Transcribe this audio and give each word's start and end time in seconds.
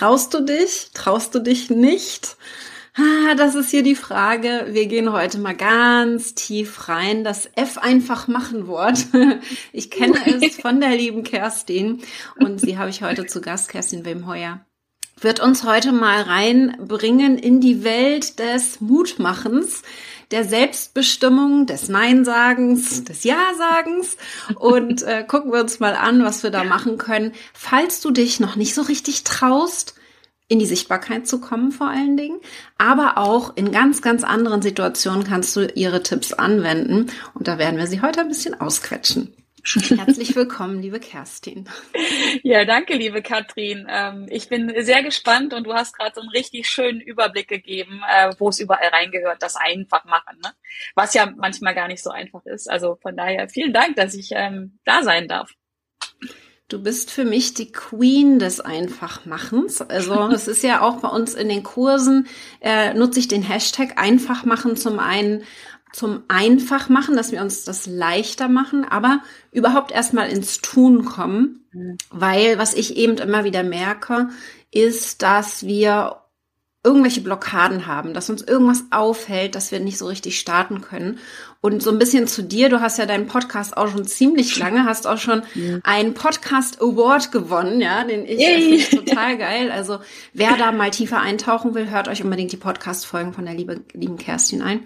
Traust 0.00 0.32
du 0.32 0.40
dich? 0.40 0.92
Traust 0.94 1.34
du 1.34 1.40
dich 1.40 1.68
nicht? 1.68 2.38
Ah, 2.96 3.34
das 3.34 3.54
ist 3.54 3.68
hier 3.68 3.82
die 3.82 3.94
Frage. 3.94 4.68
Wir 4.70 4.86
gehen 4.86 5.12
heute 5.12 5.36
mal 5.36 5.54
ganz 5.54 6.34
tief 6.34 6.88
rein. 6.88 7.22
Das 7.22 7.50
F 7.54 7.76
einfach 7.76 8.26
machen 8.26 8.66
Wort. 8.66 9.04
Ich 9.74 9.90
kenne 9.90 10.14
es 10.42 10.56
von 10.56 10.80
der 10.80 10.96
lieben 10.96 11.22
Kerstin 11.22 12.00
und 12.38 12.62
sie 12.62 12.78
habe 12.78 12.88
ich 12.88 13.02
heute 13.02 13.26
zu 13.26 13.42
Gast, 13.42 13.68
Kerstin 13.68 14.06
Wemheuer 14.06 14.64
wird 15.22 15.40
uns 15.40 15.64
heute 15.64 15.92
mal 15.92 16.22
reinbringen 16.22 17.36
in 17.36 17.60
die 17.60 17.84
Welt 17.84 18.38
des 18.38 18.80
Mutmachens, 18.80 19.82
der 20.30 20.44
Selbstbestimmung, 20.44 21.66
des 21.66 21.88
Neinsagens, 21.88 23.04
des 23.04 23.24
Ja-Sagens 23.24 24.16
und 24.56 25.02
äh, 25.02 25.24
gucken 25.24 25.52
wir 25.52 25.60
uns 25.60 25.80
mal 25.80 25.94
an, 25.94 26.22
was 26.22 26.42
wir 26.42 26.50
da 26.50 26.64
machen 26.64 26.98
können. 26.98 27.32
Falls 27.52 28.00
du 28.00 28.10
dich 28.10 28.40
noch 28.40 28.56
nicht 28.56 28.74
so 28.74 28.82
richtig 28.82 29.24
traust, 29.24 29.94
in 30.46 30.58
die 30.58 30.66
Sichtbarkeit 30.66 31.28
zu 31.28 31.40
kommen 31.40 31.70
vor 31.70 31.88
allen 31.88 32.16
Dingen, 32.16 32.40
aber 32.76 33.18
auch 33.18 33.56
in 33.56 33.70
ganz, 33.70 34.02
ganz 34.02 34.24
anderen 34.24 34.62
Situationen 34.62 35.22
kannst 35.22 35.54
du 35.54 35.66
ihre 35.74 36.02
Tipps 36.02 36.32
anwenden 36.32 37.06
und 37.34 37.46
da 37.46 37.56
werden 37.56 37.78
wir 37.78 37.86
sie 37.86 38.02
heute 38.02 38.20
ein 38.20 38.28
bisschen 38.28 38.60
ausquetschen. 38.60 39.32
Herzlich 39.64 40.34
willkommen, 40.36 40.80
liebe 40.80 41.00
Kerstin. 41.00 41.68
Ja, 42.42 42.64
danke, 42.64 42.94
liebe 42.94 43.22
Katrin. 43.22 43.86
Ähm, 43.88 44.26
ich 44.30 44.48
bin 44.48 44.72
sehr 44.78 45.02
gespannt 45.02 45.52
und 45.52 45.64
du 45.64 45.74
hast 45.74 45.96
gerade 45.96 46.12
so 46.14 46.20
einen 46.20 46.30
richtig 46.30 46.68
schönen 46.68 47.00
Überblick 47.00 47.48
gegeben, 47.48 48.00
äh, 48.08 48.32
wo 48.38 48.48
es 48.48 48.58
überall 48.58 48.88
reingehört, 48.88 49.42
das 49.42 49.56
einfach 49.56 50.04
machen, 50.04 50.38
ne? 50.42 50.50
was 50.94 51.14
ja 51.14 51.32
manchmal 51.36 51.74
gar 51.74 51.88
nicht 51.88 52.02
so 52.02 52.10
einfach 52.10 52.44
ist. 52.46 52.70
Also 52.70 52.96
von 53.02 53.16
daher 53.16 53.48
vielen 53.48 53.72
Dank, 53.72 53.96
dass 53.96 54.14
ich 54.14 54.30
ähm, 54.32 54.78
da 54.84 55.02
sein 55.02 55.28
darf. 55.28 55.52
Du 56.68 56.80
bist 56.80 57.10
für 57.10 57.24
mich 57.24 57.54
die 57.54 57.72
Queen 57.72 58.38
des 58.38 58.60
Einfachmachens. 58.60 59.82
Also 59.82 60.28
es 60.32 60.46
ist 60.46 60.62
ja 60.62 60.80
auch 60.80 61.00
bei 61.00 61.08
uns 61.08 61.34
in 61.34 61.48
den 61.48 61.64
Kursen, 61.64 62.28
äh, 62.60 62.94
nutze 62.94 63.18
ich 63.18 63.28
den 63.28 63.42
Hashtag 63.42 64.00
Einfachmachen 64.00 64.76
zum 64.76 65.00
einen 65.00 65.42
zum 65.92 66.22
Einfachmachen, 66.28 67.16
dass 67.16 67.32
wir 67.32 67.40
uns 67.40 67.64
das 67.64 67.86
leichter 67.86 68.48
machen, 68.48 68.84
aber 68.84 69.20
überhaupt 69.50 69.92
erstmal 69.92 70.30
ins 70.30 70.60
Tun 70.60 71.04
kommen. 71.04 71.64
Mhm. 71.72 71.98
Weil 72.10 72.58
was 72.58 72.74
ich 72.74 72.96
eben 72.96 73.18
immer 73.18 73.44
wieder 73.44 73.62
merke, 73.62 74.28
ist, 74.70 75.22
dass 75.22 75.64
wir 75.64 76.20
irgendwelche 76.82 77.20
Blockaden 77.20 77.86
haben, 77.86 78.14
dass 78.14 78.30
uns 78.30 78.40
irgendwas 78.40 78.84
aufhält, 78.90 79.54
dass 79.54 79.70
wir 79.70 79.80
nicht 79.80 79.98
so 79.98 80.06
richtig 80.06 80.38
starten 80.40 80.80
können. 80.80 81.18
Und 81.60 81.82
so 81.82 81.90
ein 81.90 81.98
bisschen 81.98 82.26
zu 82.26 82.42
dir, 82.42 82.70
du 82.70 82.80
hast 82.80 82.96
ja 82.96 83.04
deinen 83.04 83.26
Podcast 83.26 83.76
auch 83.76 83.88
schon 83.88 84.06
ziemlich 84.06 84.56
lange, 84.56 84.86
hast 84.86 85.06
auch 85.06 85.18
schon 85.18 85.42
ja. 85.54 85.78
einen 85.82 86.14
Podcast 86.14 86.80
Award 86.80 87.32
gewonnen, 87.32 87.82
ja, 87.82 88.02
den 88.04 88.24
ich 88.24 88.40
ich 88.40 88.88
total 88.88 89.36
geil. 89.36 89.70
Also 89.70 89.98
wer 90.32 90.56
da 90.56 90.72
mal 90.72 90.90
tiefer 90.90 91.20
eintauchen 91.20 91.74
will, 91.74 91.90
hört 91.90 92.08
euch 92.08 92.24
unbedingt 92.24 92.52
die 92.52 92.56
Podcast-Folgen 92.56 93.34
von 93.34 93.44
der 93.44 93.54
liebe, 93.54 93.82
lieben 93.92 94.16
Kerstin 94.16 94.62
ein. 94.62 94.80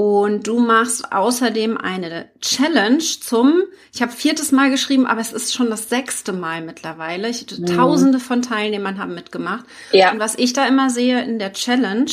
Und 0.00 0.46
du 0.46 0.60
machst 0.60 1.12
außerdem 1.12 1.76
eine 1.76 2.30
Challenge 2.40 3.04
zum, 3.20 3.64
ich 3.92 4.00
habe 4.00 4.12
viertes 4.12 4.50
Mal 4.50 4.70
geschrieben, 4.70 5.04
aber 5.04 5.20
es 5.20 5.30
ist 5.30 5.52
schon 5.52 5.68
das 5.68 5.90
sechste 5.90 6.32
Mal 6.32 6.62
mittlerweile. 6.62 7.28
Ich, 7.28 7.44
mhm. 7.58 7.66
Tausende 7.66 8.18
von 8.18 8.40
Teilnehmern 8.40 8.98
haben 8.98 9.14
mitgemacht. 9.14 9.66
Ja. 9.92 10.10
Und 10.10 10.18
was 10.18 10.38
ich 10.38 10.54
da 10.54 10.66
immer 10.66 10.88
sehe 10.88 11.22
in 11.22 11.38
der 11.38 11.52
Challenge, 11.52 12.10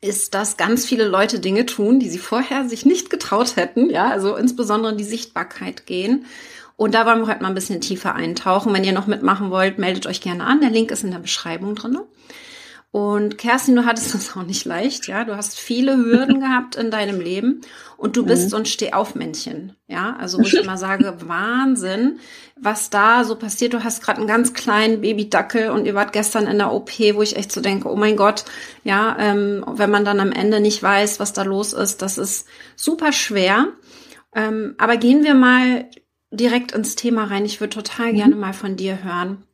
ist, 0.00 0.34
dass 0.34 0.56
ganz 0.56 0.84
viele 0.84 1.06
Leute 1.06 1.38
Dinge 1.38 1.64
tun, 1.64 2.00
die 2.00 2.08
sie 2.08 2.18
vorher 2.18 2.68
sich 2.68 2.84
nicht 2.84 3.08
getraut 3.08 3.54
hätten. 3.54 3.88
Ja, 3.88 4.10
also 4.10 4.34
insbesondere 4.34 4.90
in 4.90 4.98
die 4.98 5.04
Sichtbarkeit 5.04 5.86
gehen. 5.86 6.26
Und 6.74 6.96
da 6.96 7.06
wollen 7.06 7.20
wir 7.20 7.28
heute 7.28 7.42
mal 7.42 7.50
ein 7.50 7.54
bisschen 7.54 7.80
tiefer 7.80 8.16
eintauchen. 8.16 8.72
Wenn 8.72 8.82
ihr 8.82 8.92
noch 8.92 9.06
mitmachen 9.06 9.52
wollt, 9.52 9.78
meldet 9.78 10.08
euch 10.08 10.22
gerne 10.22 10.42
an. 10.42 10.60
Der 10.60 10.70
Link 10.70 10.90
ist 10.90 11.04
in 11.04 11.12
der 11.12 11.20
Beschreibung 11.20 11.76
drinne. 11.76 12.02
Und 12.92 13.38
Kerstin, 13.38 13.76
du 13.76 13.86
hattest 13.86 14.14
das 14.14 14.36
auch 14.36 14.42
nicht 14.42 14.64
leicht, 14.64 15.06
ja. 15.06 15.24
Du 15.24 15.36
hast 15.36 15.60
viele 15.60 15.96
Hürden 15.96 16.40
gehabt 16.40 16.74
in 16.74 16.90
deinem 16.90 17.20
Leben 17.20 17.60
und 17.96 18.16
du 18.16 18.24
bist 18.24 18.44
mhm. 18.44 18.48
so 18.48 18.56
ein 18.56 18.66
Stehaufmännchen, 18.66 19.76
ja. 19.86 20.16
Also 20.18 20.38
wo 20.38 20.42
ich 20.42 20.54
immer 20.54 20.76
sage, 20.76 21.14
Wahnsinn, 21.26 22.18
was 22.56 22.90
da 22.90 23.22
so 23.22 23.36
passiert. 23.36 23.74
Du 23.74 23.84
hast 23.84 24.02
gerade 24.02 24.18
einen 24.18 24.26
ganz 24.26 24.54
kleinen 24.54 25.02
Babydackel 25.02 25.70
und 25.70 25.86
ihr 25.86 25.94
wart 25.94 26.12
gestern 26.12 26.48
in 26.48 26.58
der 26.58 26.72
OP, 26.72 26.90
wo 27.14 27.22
ich 27.22 27.36
echt 27.36 27.52
so 27.52 27.60
denke, 27.60 27.88
oh 27.88 27.96
mein 27.96 28.16
Gott, 28.16 28.44
ja, 28.82 29.16
ähm, 29.20 29.64
wenn 29.68 29.90
man 29.90 30.04
dann 30.04 30.18
am 30.18 30.32
Ende 30.32 30.58
nicht 30.58 30.82
weiß, 30.82 31.20
was 31.20 31.32
da 31.32 31.44
los 31.44 31.72
ist, 31.72 32.02
das 32.02 32.18
ist 32.18 32.48
super 32.74 33.12
schwer. 33.12 33.68
Ähm, 34.34 34.74
aber 34.78 34.96
gehen 34.96 35.22
wir 35.22 35.34
mal 35.34 35.88
direkt 36.32 36.72
ins 36.72 36.96
Thema 36.96 37.24
rein. 37.24 37.44
Ich 37.44 37.60
würde 37.60 37.74
total 37.74 38.12
mhm. 38.12 38.16
gerne 38.16 38.34
mal 38.34 38.52
von 38.52 38.74
dir 38.74 39.04
hören. 39.04 39.44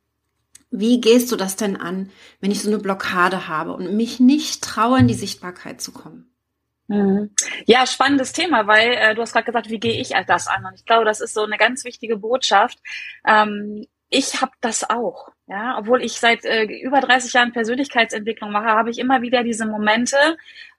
Wie 0.69 0.99
gehst 0.99 1.31
du 1.31 1.35
das 1.35 1.55
denn 1.55 1.77
an, 1.77 2.11
wenn 2.39 2.51
ich 2.51 2.61
so 2.61 2.69
eine 2.69 2.79
Blockade 2.79 3.47
habe 3.47 3.73
und 3.73 3.95
mich 3.95 4.19
nicht 4.19 4.63
traue, 4.63 4.99
in 4.99 5.07
die 5.07 5.13
Sichtbarkeit 5.13 5.81
zu 5.81 5.91
kommen? 5.91 6.33
Mhm. 6.87 7.31
Ja, 7.65 7.85
spannendes 7.85 8.31
Thema, 8.33 8.67
weil 8.67 8.93
äh, 8.93 9.15
du 9.15 9.21
hast 9.21 9.33
gerade 9.33 9.45
gesagt, 9.45 9.69
wie 9.69 9.79
gehe 9.79 9.99
ich 9.99 10.13
das 10.25 10.47
an? 10.47 10.65
Und 10.65 10.75
ich 10.75 10.85
glaube, 10.85 11.05
das 11.05 11.21
ist 11.21 11.33
so 11.33 11.43
eine 11.43 11.57
ganz 11.57 11.83
wichtige 11.83 12.17
Botschaft. 12.17 12.79
Ähm, 13.25 13.85
ich 14.09 14.41
habe 14.41 14.53
das 14.61 14.89
auch. 14.89 15.29
Ja, 15.47 15.77
obwohl 15.77 16.03
ich 16.03 16.19
seit 16.19 16.43
äh, 16.45 16.63
über 16.63 16.99
30 16.99 17.31
Jahren 17.33 17.53
Persönlichkeitsentwicklung 17.53 18.51
mache, 18.51 18.67
habe 18.67 18.89
ich 18.89 18.99
immer 18.99 19.21
wieder 19.21 19.43
diese 19.43 19.65
Momente, 19.65 20.17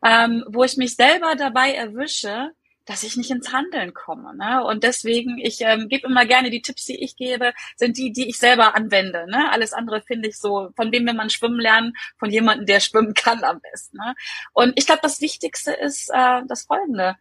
ähm, 0.05 0.45
wo 0.49 0.65
ich 0.65 0.77
mich 0.77 0.95
selber 0.97 1.35
dabei 1.37 1.73
erwische, 1.73 2.53
dass 2.89 3.03
ich 3.03 3.17
nicht 3.19 3.31
ins 3.31 3.53
Handeln 3.53 3.93
komme. 3.93 4.35
Ne? 4.35 4.65
Und 4.65 4.83
deswegen, 4.83 5.37
ich 5.39 5.61
ähm, 5.61 5.89
gebe 5.89 6.09
immer 6.09 6.25
gerne 6.25 6.49
die 6.49 6.63
Tipps, 6.63 6.87
die 6.87 6.97
ich 6.97 7.17
gebe, 7.17 7.53
sind 7.77 7.99
die, 7.99 8.13
die 8.13 8.29
ich 8.29 8.39
selber 8.39 8.75
anwende. 8.75 9.27
Ne? 9.29 9.51
Alles 9.53 9.75
andere 9.75 10.01
finde 10.01 10.31
ich 10.31 10.39
so, 10.39 10.71
von 10.75 10.91
wem 10.91 11.07
will 11.07 11.13
man 11.13 11.29
schwimmen 11.29 11.61
lernen? 11.61 11.93
Von 12.19 12.31
jemandem, 12.31 12.65
der 12.65 12.81
schwimmen 12.81 13.13
kann 13.13 13.45
am 13.45 13.61
besten. 13.61 13.99
Ne? 13.99 14.15
Und 14.55 14.73
ich 14.77 14.87
glaube, 14.87 15.03
das 15.03 15.21
Wichtigste 15.21 15.73
ist 15.73 16.09
äh, 16.09 16.41
das 16.49 16.63
Folgende. 16.65 17.17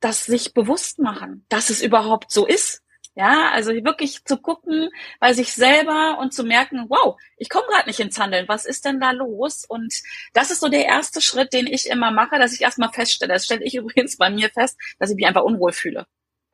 Das 0.00 0.24
sich 0.24 0.52
bewusst 0.54 0.98
machen, 0.98 1.46
dass 1.48 1.70
es 1.70 1.80
überhaupt 1.80 2.32
so 2.32 2.44
ist, 2.44 2.82
ja, 3.16 3.50
also 3.52 3.72
wirklich 3.72 4.24
zu 4.24 4.36
gucken 4.36 4.90
bei 5.20 5.32
sich 5.32 5.52
selber 5.54 6.18
und 6.20 6.34
zu 6.34 6.44
merken, 6.44 6.84
wow, 6.88 7.16
ich 7.38 7.48
komme 7.48 7.66
gerade 7.66 7.88
nicht 7.88 7.98
ins 7.98 8.18
Handeln, 8.18 8.46
was 8.46 8.66
ist 8.66 8.84
denn 8.84 9.00
da 9.00 9.10
los? 9.12 9.64
Und 9.66 10.02
das 10.34 10.50
ist 10.50 10.60
so 10.60 10.68
der 10.68 10.84
erste 10.84 11.22
Schritt, 11.22 11.52
den 11.54 11.66
ich 11.66 11.88
immer 11.88 12.10
mache, 12.10 12.38
dass 12.38 12.52
ich 12.52 12.60
erstmal 12.60 12.92
feststelle, 12.92 13.32
das 13.32 13.46
stelle 13.46 13.64
ich 13.64 13.74
übrigens 13.76 14.18
bei 14.18 14.30
mir 14.30 14.50
fest, 14.50 14.78
dass 14.98 15.10
ich 15.10 15.16
mich 15.16 15.26
einfach 15.26 15.44
unwohl 15.44 15.72
fühle. 15.72 16.06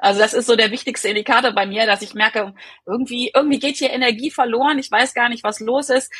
Also 0.02 0.18
das 0.18 0.34
ist 0.34 0.46
so 0.46 0.56
der 0.56 0.72
wichtigste 0.72 1.08
Indikator 1.08 1.52
bei 1.52 1.64
mir, 1.64 1.86
dass 1.86 2.02
ich 2.02 2.12
merke, 2.12 2.54
irgendwie, 2.86 3.30
irgendwie 3.32 3.60
geht 3.60 3.76
hier 3.76 3.90
Energie 3.90 4.32
verloren. 4.32 4.80
Ich 4.80 4.90
weiß 4.90 5.14
gar 5.14 5.28
nicht, 5.28 5.44
was 5.44 5.60
los 5.60 5.90
ist. 5.90 6.12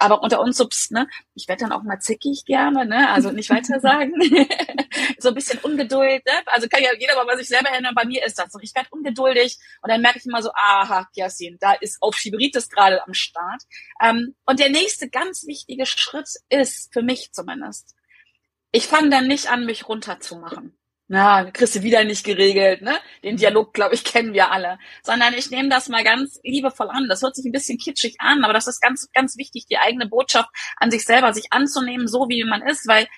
Aber 0.00 0.22
unter 0.22 0.40
uns, 0.40 0.58
ne, 0.90 1.06
ich 1.34 1.46
werde 1.46 1.62
dann 1.62 1.72
auch 1.72 1.84
mal 1.84 2.00
zickig 2.00 2.44
gerne, 2.46 2.84
ne, 2.84 3.08
also 3.10 3.30
nicht 3.30 3.48
weiter 3.48 3.78
sagen. 3.80 4.12
so 5.18 5.28
ein 5.28 5.34
bisschen 5.36 5.60
Ungeduld, 5.60 6.26
ne? 6.26 6.32
Also 6.46 6.66
kann 6.66 6.82
ja 6.82 6.90
jeder 6.98 7.14
mal 7.14 7.26
bei 7.26 7.36
sich 7.36 7.46
selber 7.46 7.68
erinnern. 7.68 7.94
Bei 7.94 8.04
mir 8.04 8.26
ist 8.26 8.40
das 8.40 8.50
so. 8.50 8.58
Ich 8.60 8.74
werde 8.74 8.88
ungeduldig 8.90 9.56
und 9.82 9.90
dann 9.90 10.00
merke 10.00 10.18
ich 10.18 10.26
immer 10.26 10.42
so, 10.42 10.50
aha, 10.54 11.08
Jasin, 11.14 11.58
da 11.60 11.74
ist 11.74 12.02
auf 12.02 12.16
Schieberitis 12.16 12.70
gerade 12.70 13.06
am 13.06 13.14
Start. 13.14 13.62
Ähm, 14.02 14.34
und 14.46 14.58
der 14.58 14.70
nächste 14.70 15.08
ganz 15.08 15.46
wichtige 15.46 15.86
Schritt 15.86 16.28
ist, 16.48 16.92
für 16.92 17.02
mich 17.02 17.30
zumindest, 17.30 17.94
ich 18.72 18.88
fange 18.88 19.10
dann 19.10 19.28
nicht 19.28 19.48
an, 19.48 19.64
mich 19.64 19.88
runterzumachen 19.88 20.76
na, 21.12 21.50
kriegst 21.50 21.76
du 21.76 21.82
wieder 21.82 22.04
nicht 22.04 22.24
geregelt, 22.24 22.80
ne? 22.80 22.98
Den 23.22 23.36
Dialog, 23.36 23.74
glaube 23.74 23.94
ich, 23.94 24.02
kennen 24.02 24.32
wir 24.32 24.50
alle. 24.50 24.78
Sondern 25.02 25.34
ich 25.34 25.50
nehme 25.50 25.68
das 25.68 25.90
mal 25.90 26.02
ganz 26.02 26.40
liebevoll 26.42 26.88
an. 26.88 27.06
Das 27.06 27.20
hört 27.20 27.36
sich 27.36 27.44
ein 27.44 27.52
bisschen 27.52 27.76
kitschig 27.76 28.16
an, 28.18 28.42
aber 28.44 28.54
das 28.54 28.66
ist 28.66 28.80
ganz, 28.80 29.10
ganz 29.12 29.36
wichtig, 29.36 29.66
die 29.66 29.76
eigene 29.76 30.06
Botschaft 30.06 30.48
an 30.78 30.90
sich 30.90 31.04
selber, 31.04 31.34
sich 31.34 31.48
anzunehmen, 31.50 32.08
so 32.08 32.30
wie 32.30 32.44
man 32.44 32.62
ist, 32.62 32.88
weil 32.88 33.08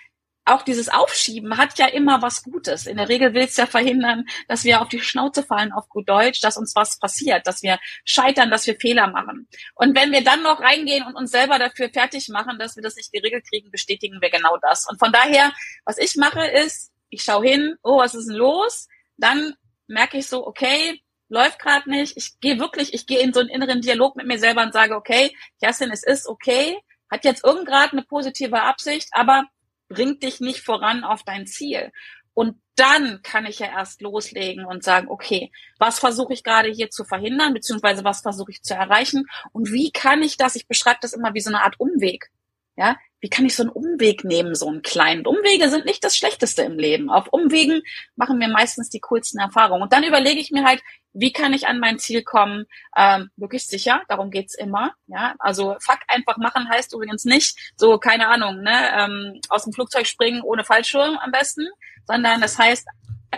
auch 0.44 0.62
dieses 0.62 0.88
Aufschieben 0.88 1.56
hat 1.56 1.78
ja 1.78 1.87
immer 1.87 2.21
was 2.21 2.43
Gutes. 2.43 2.88
In 2.88 2.97
der 2.97 3.09
Regel 3.09 3.33
will 3.33 3.44
es 3.44 3.56
ja 3.56 3.66
verhindern, 3.66 4.25
dass 4.49 4.65
wir 4.65 4.83
auf 4.83 4.88
die 4.88 5.00
Schnauze 5.00 5.44
fallen, 5.44 5.71
auf 5.71 5.88
gut 5.88 6.09
Deutsch, 6.09 6.41
dass 6.41 6.56
uns 6.56 6.75
was 6.75 6.99
passiert, 6.99 7.47
dass 7.47 7.62
wir 7.62 7.78
scheitern, 8.04 8.50
dass 8.50 8.66
wir 8.66 8.75
Fehler 8.75 9.06
machen. 9.06 9.47
Und 9.77 9.97
wenn 9.97 10.10
wir 10.10 10.25
dann 10.25 10.43
noch 10.43 10.60
reingehen 10.60 11.07
und 11.07 11.15
uns 11.15 11.30
selber 11.30 11.60
dafür 11.60 11.91
fertig 11.91 12.28
machen, 12.28 12.59
dass 12.59 12.74
wir 12.74 12.83
das 12.83 12.97
nicht 12.97 13.13
geregelt 13.13 13.45
kriegen, 13.48 13.71
bestätigen 13.71 14.21
wir 14.21 14.30
genau 14.30 14.57
das. 14.60 14.84
Und 14.91 14.98
von 14.98 15.13
daher, 15.13 15.53
was 15.84 15.97
ich 15.98 16.16
mache, 16.16 16.45
ist, 16.45 16.91
ich 17.15 17.22
schaue 17.22 17.47
hin, 17.47 17.77
oh, 17.83 17.99
was 17.99 18.15
ist 18.15 18.28
denn 18.28 18.37
los? 18.37 18.89
Dann 19.16 19.55
merke 19.87 20.19
ich 20.19 20.27
so, 20.27 20.47
okay, 20.47 21.01
läuft 21.28 21.59
gerade 21.59 21.89
nicht. 21.91 22.16
Ich 22.16 22.39
gehe 22.41 22.59
wirklich, 22.59 22.95
ich 22.95 23.07
gehe 23.07 23.21
in 23.21 23.33
so 23.33 23.41
einen 23.41 23.49
inneren 23.49 23.81
Dialog 23.81 24.16
mit 24.16 24.27
mir 24.27 24.39
selber 24.39 24.63
und 24.63 24.72
sage, 24.72 24.95
okay, 24.95 25.34
Kerstin, 25.61 25.91
es 25.91 26.03
ist 26.03 26.27
okay, 26.27 26.78
hat 27.11 27.25
jetzt 27.25 27.45
irgend 27.45 27.69
eine 27.69 28.03
positive 28.03 28.63
Absicht, 28.63 29.09
aber 29.13 29.45
bringt 29.89 30.22
dich 30.22 30.41
nicht 30.41 30.61
voran 30.61 31.05
auf 31.05 31.22
dein 31.22 31.47
Ziel. 31.47 31.93
Und 32.33 32.61
dann 32.75 33.22
kann 33.22 33.47
ich 33.47 33.61
ja 33.61 33.69
erst 33.69 34.01
loslegen 34.01 34.65
und 34.65 34.83
sagen, 34.83 35.09
okay, 35.09 35.53
was 35.78 36.01
versuche 36.01 36.33
ich 36.33 36.43
gerade 36.43 36.69
hier 36.69 36.91
zu 36.91 37.05
verhindern, 37.05 37.55
beziehungsweise 37.55 38.03
was 38.03 38.22
versuche 38.22 38.51
ich 38.51 38.63
zu 38.63 38.75
erreichen 38.75 39.27
und 39.53 39.71
wie 39.71 39.93
kann 39.93 40.22
ich 40.22 40.37
das, 40.37 40.57
ich 40.57 40.66
beschreibe 40.66 40.99
das 41.01 41.13
immer 41.13 41.34
wie 41.34 41.41
so 41.41 41.51
eine 41.51 41.63
Art 41.63 41.78
Umweg. 41.78 42.31
Ja, 42.77 42.97
wie 43.24 43.30
kann 43.30 43.47
ich 43.47 43.56
so 43.56 43.62
einen 43.62 43.71
Umweg 43.71 44.22
nehmen, 44.22 44.54
so 44.54 44.68
einen 44.68 44.82
kleinen. 44.82 45.26
Umwege 45.26 45.71
sind 45.71 45.86
nicht 45.86 46.04
das 46.04 46.15
Schlechteste 46.15 46.60
im 46.60 46.78
Leben. 46.78 47.09
Auf 47.09 47.28
Umwegen 47.28 47.80
machen 48.16 48.38
wir 48.38 48.48
meistens 48.48 48.91
die 48.91 49.00
coolsten 49.00 49.38
Erfahrungen. 49.38 49.82
Und 49.82 49.94
dann 49.94 50.04
überlege 50.04 50.38
ich 50.38 50.50
mir 50.50 50.62
halt, 50.62 50.82
wie 51.15 51.32
kann 51.32 51.54
ich 51.54 51.66
an 51.66 51.80
mein 51.80 51.98
Ziel 51.98 52.22
kommen, 52.22 52.66
ähm, 52.94 53.30
wirklich 53.36 53.66
sicher, 53.66 54.03
darum 54.09 54.30
geht's 54.30 54.54
immer. 54.54 54.92
Ja, 55.06 55.36
also 55.38 55.74
fuck 55.80 56.00
einfach 56.09 56.36
machen 56.36 56.68
heißt 56.68 56.92
übrigens 56.92 57.24
nicht 57.24 57.56
so, 57.76 57.97
keine 57.97 58.28
Ahnung, 58.28 58.60
ne, 58.60 58.91
ähm, 58.94 59.41
aus 59.48 59.65
dem 59.65 59.72
Flugzeug 59.72 60.06
springen 60.06 60.42
ohne 60.42 60.62
Fallschirm 60.62 61.16
am 61.16 61.30
besten, 61.30 61.66
sondern 62.06 62.42
das 62.42 62.59
heißt 62.59 62.86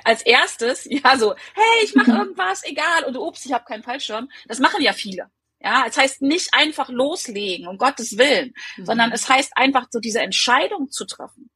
als 0.03 0.23
erstes, 0.23 0.85
ja, 0.91 1.17
so, 1.17 1.37
hey, 1.55 1.85
ich 1.85 1.95
mache 1.95 2.11
irgendwas, 2.19 2.65
egal, 2.65 3.05
und 3.05 3.17
ups, 3.17 3.47
ich 3.47 3.53
habe 3.53 3.65
keinen 3.65 3.85
Fallschirm. 3.85 4.29
Das 4.49 4.59
machen 4.59 4.83
ja 4.83 4.93
viele. 4.93 5.31
Ja, 5.67 5.85
es 5.89 5.97
heißt 5.99 6.23
nicht 6.23 6.55
einfach 6.55 6.89
loslegen, 6.89 7.67
um 7.67 7.77
Gottes 7.77 8.17
Willen, 8.19 8.55
mhm. 8.77 8.87
sondern 8.87 9.11
es 9.11 9.29
heißt 9.29 9.57
einfach 9.57 9.89
so 9.91 9.99
diese 9.99 10.21
Entscheidung 10.21 10.93
zu 10.93 11.07
treffen. 11.07 11.51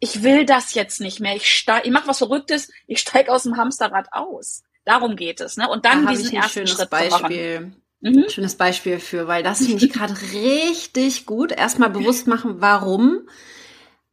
Ich 0.00 0.24
will 0.24 0.44
das 0.44 0.74
jetzt 0.74 1.00
nicht 1.00 1.20
mehr. 1.20 1.36
Ich, 1.36 1.48
steig, 1.48 1.86
ich 1.86 1.92
mache 1.92 2.08
was 2.08 2.18
Verrücktes. 2.18 2.72
Ich 2.88 2.98
steige 2.98 3.30
aus 3.30 3.44
dem 3.44 3.56
Hamsterrad 3.56 4.08
aus. 4.10 4.64
Darum 4.84 5.14
geht 5.14 5.40
es. 5.40 5.56
Ne? 5.56 5.68
Und 5.68 5.84
dann 5.84 6.04
da 6.04 6.10
diesen 6.10 6.34
ersten 6.34 6.66
Schritt 6.66 6.90
Beispiel. 6.90 7.76
Mhm. 8.00 8.24
Schönes 8.28 8.56
Beispiel 8.56 8.98
für, 8.98 9.28
weil 9.28 9.44
das 9.44 9.64
finde 9.64 9.86
ich 9.86 9.92
gerade 9.92 10.16
richtig 10.32 11.24
gut. 11.24 11.52
Erstmal 11.52 11.90
bewusst 11.90 12.26
machen, 12.26 12.60
warum 12.60 13.28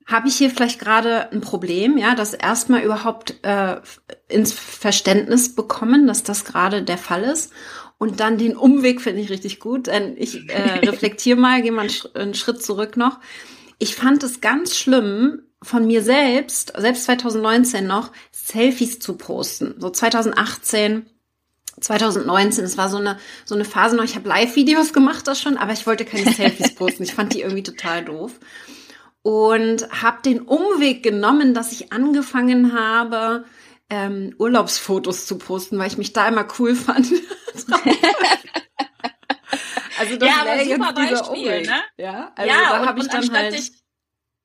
habe 0.05 0.27
ich 0.27 0.35
hier 0.35 0.51
vielleicht 0.51 0.79
gerade 0.79 1.31
ein 1.31 1.41
Problem, 1.41 1.97
ja, 1.97 2.13
das 2.13 2.35
erstmal 2.35 2.81
überhaupt 2.81 3.43
äh, 3.43 3.77
ins 4.27 4.53
Verständnis 4.53 5.55
bekommen, 5.55 6.05
dass 6.05 6.21
das 6.21 6.45
gerade 6.45 6.83
der 6.83 6.99
Fall 6.99 7.23
ist. 7.23 7.51
Und 7.99 8.21
dann 8.21 8.37
den 8.39 8.57
Umweg 8.57 9.01
finde 9.01 9.21
ich 9.21 9.29
richtig 9.29 9.59
gut. 9.59 9.87
Denn 9.87 10.15
ich 10.17 10.49
äh, 10.49 10.79
reflektiere 10.87 11.37
mal, 11.37 11.61
gehe 11.61 11.71
mal 11.71 11.81
einen, 11.81 12.15
einen 12.15 12.33
Schritt 12.33 12.63
zurück 12.63 12.97
noch. 12.97 13.19
Ich 13.77 13.95
fand 13.95 14.23
es 14.23 14.41
ganz 14.41 14.75
schlimm, 14.75 15.43
von 15.61 15.85
mir 15.85 16.01
selbst, 16.01 16.73
selbst 16.77 17.03
2019 17.03 17.85
noch, 17.85 18.11
Selfies 18.31 18.99
zu 18.99 19.17
posten. 19.17 19.75
So 19.77 19.89
2018, 19.89 21.05
2019, 21.81 22.63
es 22.63 22.77
war 22.77 22.89
so 22.89 22.97
eine, 22.97 23.17
so 23.45 23.55
eine 23.55 23.65
Phase 23.65 23.95
noch, 23.95 24.03
ich 24.03 24.15
habe 24.15 24.29
Live-Videos 24.29 24.93
gemacht, 24.93 25.27
das 25.27 25.41
schon, 25.41 25.57
aber 25.57 25.73
ich 25.73 25.85
wollte 25.85 26.05
keine 26.05 26.31
Selfies 26.33 26.75
posten. 26.75 27.03
Ich 27.03 27.13
fand 27.13 27.33
die 27.33 27.41
irgendwie 27.41 27.63
total 27.63 28.05
doof. 28.05 28.39
Und 29.21 29.89
habe 30.01 30.21
den 30.23 30.41
Umweg 30.41 31.03
genommen, 31.03 31.53
dass 31.53 31.73
ich 31.73 31.91
angefangen 31.91 32.73
habe, 32.73 33.43
ähm, 33.89 34.35
Urlaubsfotos 34.37 35.25
zu 35.25 35.37
posten, 35.37 35.79
weil 35.79 35.87
ich 35.87 35.97
mich 35.97 36.13
da 36.13 36.27
immer 36.27 36.47
cool 36.59 36.75
fand. 36.75 37.07
also 39.99 40.15
das 40.17 40.29
ja, 40.29 40.55
jetzt 40.55 40.97
dieser 40.97 41.31
Umweg. 41.31 41.67
Ne? 41.67 41.81
Ja, 41.97 42.31
also 42.35 42.51
ja, 42.51 42.69
da 42.69 42.85
habe 42.85 42.99
ich 42.99 43.07
dann 43.07 43.31
halt 43.33 43.53
dich, 43.53 43.71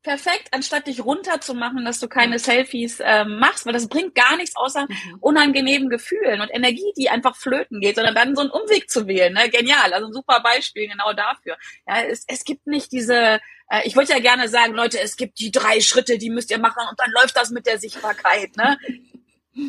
perfekt, 0.05 0.49
anstatt 0.52 0.87
dich 0.87 1.05
runterzumachen, 1.05 1.85
dass 1.85 1.99
du 1.99 2.08
keine 2.08 2.38
Selfies 2.38 3.00
ähm, 3.02 3.38
machst, 3.38 3.67
weil 3.67 3.73
das 3.73 3.88
bringt 3.88 4.14
gar 4.14 4.37
nichts 4.37 4.55
außer 4.55 4.87
mhm. 4.88 5.19
unangenehmen 5.20 5.88
Gefühlen 5.88 6.41
und 6.41 6.50
Energie, 6.50 6.93
die 6.96 7.08
einfach 7.08 7.35
flöten 7.35 7.81
geht, 7.81 7.96
sondern 7.96 8.14
dann 8.14 8.37
so 8.37 8.43
einen 8.43 8.50
Umweg 8.50 8.91
zu 8.91 9.08
wählen. 9.08 9.32
Ne? 9.32 9.49
Genial, 9.49 9.93
also 9.93 10.06
ein 10.06 10.12
super 10.12 10.41
Beispiel 10.41 10.88
genau 10.88 11.12
dafür. 11.14 11.56
Ja, 11.88 12.02
es, 12.02 12.25
es 12.29 12.44
gibt 12.44 12.67
nicht 12.67 12.93
diese, 12.93 13.41
äh, 13.70 13.81
ich 13.85 13.96
wollte 13.96 14.12
ja 14.12 14.20
gerne 14.20 14.49
sagen, 14.49 14.75
Leute, 14.75 15.00
es 15.00 15.17
gibt 15.17 15.38
die 15.38 15.50
drei 15.50 15.81
Schritte, 15.81 16.19
die 16.19 16.31
müsst 16.31 16.50
ihr 16.50 16.58
machen 16.58 16.87
und 16.88 17.00
dann 17.00 17.11
läuft 17.11 17.37
das 17.37 17.50
mit 17.50 17.67
der 17.67 17.79
Sichtbarkeit. 17.79 18.56
Ne? 18.56 18.79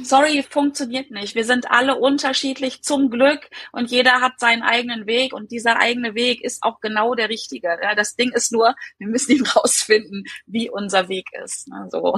Sorry, 0.04 0.44
funktioniert 0.50 1.12
nicht. 1.12 1.36
Wir 1.36 1.46
sind 1.46 1.70
alle 1.70 1.96
unterschiedlich 1.96 2.82
zum 2.82 3.12
Glück 3.12 3.42
und 3.72 3.92
jeder 3.92 4.22
hat 4.22 4.40
seinen 4.40 4.64
eigenen 4.64 5.06
Weg 5.06 5.34
und 5.34 5.52
dieser 5.52 5.78
eigene 5.78 6.16
Weg 6.16 6.44
ist 6.44 6.64
auch 6.64 6.80
genau 6.82 7.14
der 7.14 7.30
richtige. 7.30 7.68
Ja, 7.68 7.94
das 7.94 8.16
Ding 8.16 8.32
ist 8.32 8.52
nur, 8.52 8.74
wir 8.98 9.08
müssen 9.08 9.34
ihn 9.34 9.46
rausfinden, 9.56 10.24
wie 10.48 10.72
unser 10.72 11.08
Weg 11.08 11.28
ist. 11.44 11.68
Ne, 11.68 11.88
so. 11.92 12.16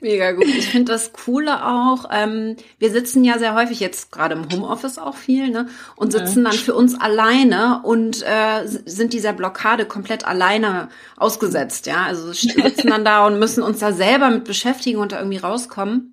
Mega 0.00 0.32
gut. 0.32 0.46
Ich 0.46 0.70
finde 0.70 0.90
das 0.90 1.12
Coole 1.12 1.64
auch, 1.64 2.06
ähm, 2.10 2.56
wir 2.80 2.90
sitzen 2.90 3.22
ja 3.22 3.38
sehr 3.38 3.54
häufig 3.54 3.78
jetzt 3.78 4.10
gerade 4.10 4.34
im 4.34 4.50
Homeoffice 4.50 4.98
auch 4.98 5.14
viel, 5.14 5.50
ne? 5.50 5.68
Und 5.94 6.10
sitzen 6.10 6.42
dann 6.42 6.54
für 6.54 6.74
uns 6.74 7.00
alleine 7.00 7.82
und 7.84 8.22
äh, 8.22 8.66
sind 8.66 9.12
dieser 9.12 9.32
Blockade 9.32 9.86
komplett 9.86 10.26
alleine 10.26 10.88
ausgesetzt, 11.16 11.86
ja. 11.86 12.02
Also 12.02 12.32
sitzen 12.32 12.88
dann 12.88 13.04
da 13.04 13.24
und 13.24 13.38
müssen 13.38 13.62
uns 13.62 13.78
da 13.78 13.92
selber 13.92 14.30
mit 14.30 14.42
beschäftigen 14.42 14.98
und 14.98 15.12
da 15.12 15.18
irgendwie 15.18 15.38
rauskommen 15.38 16.11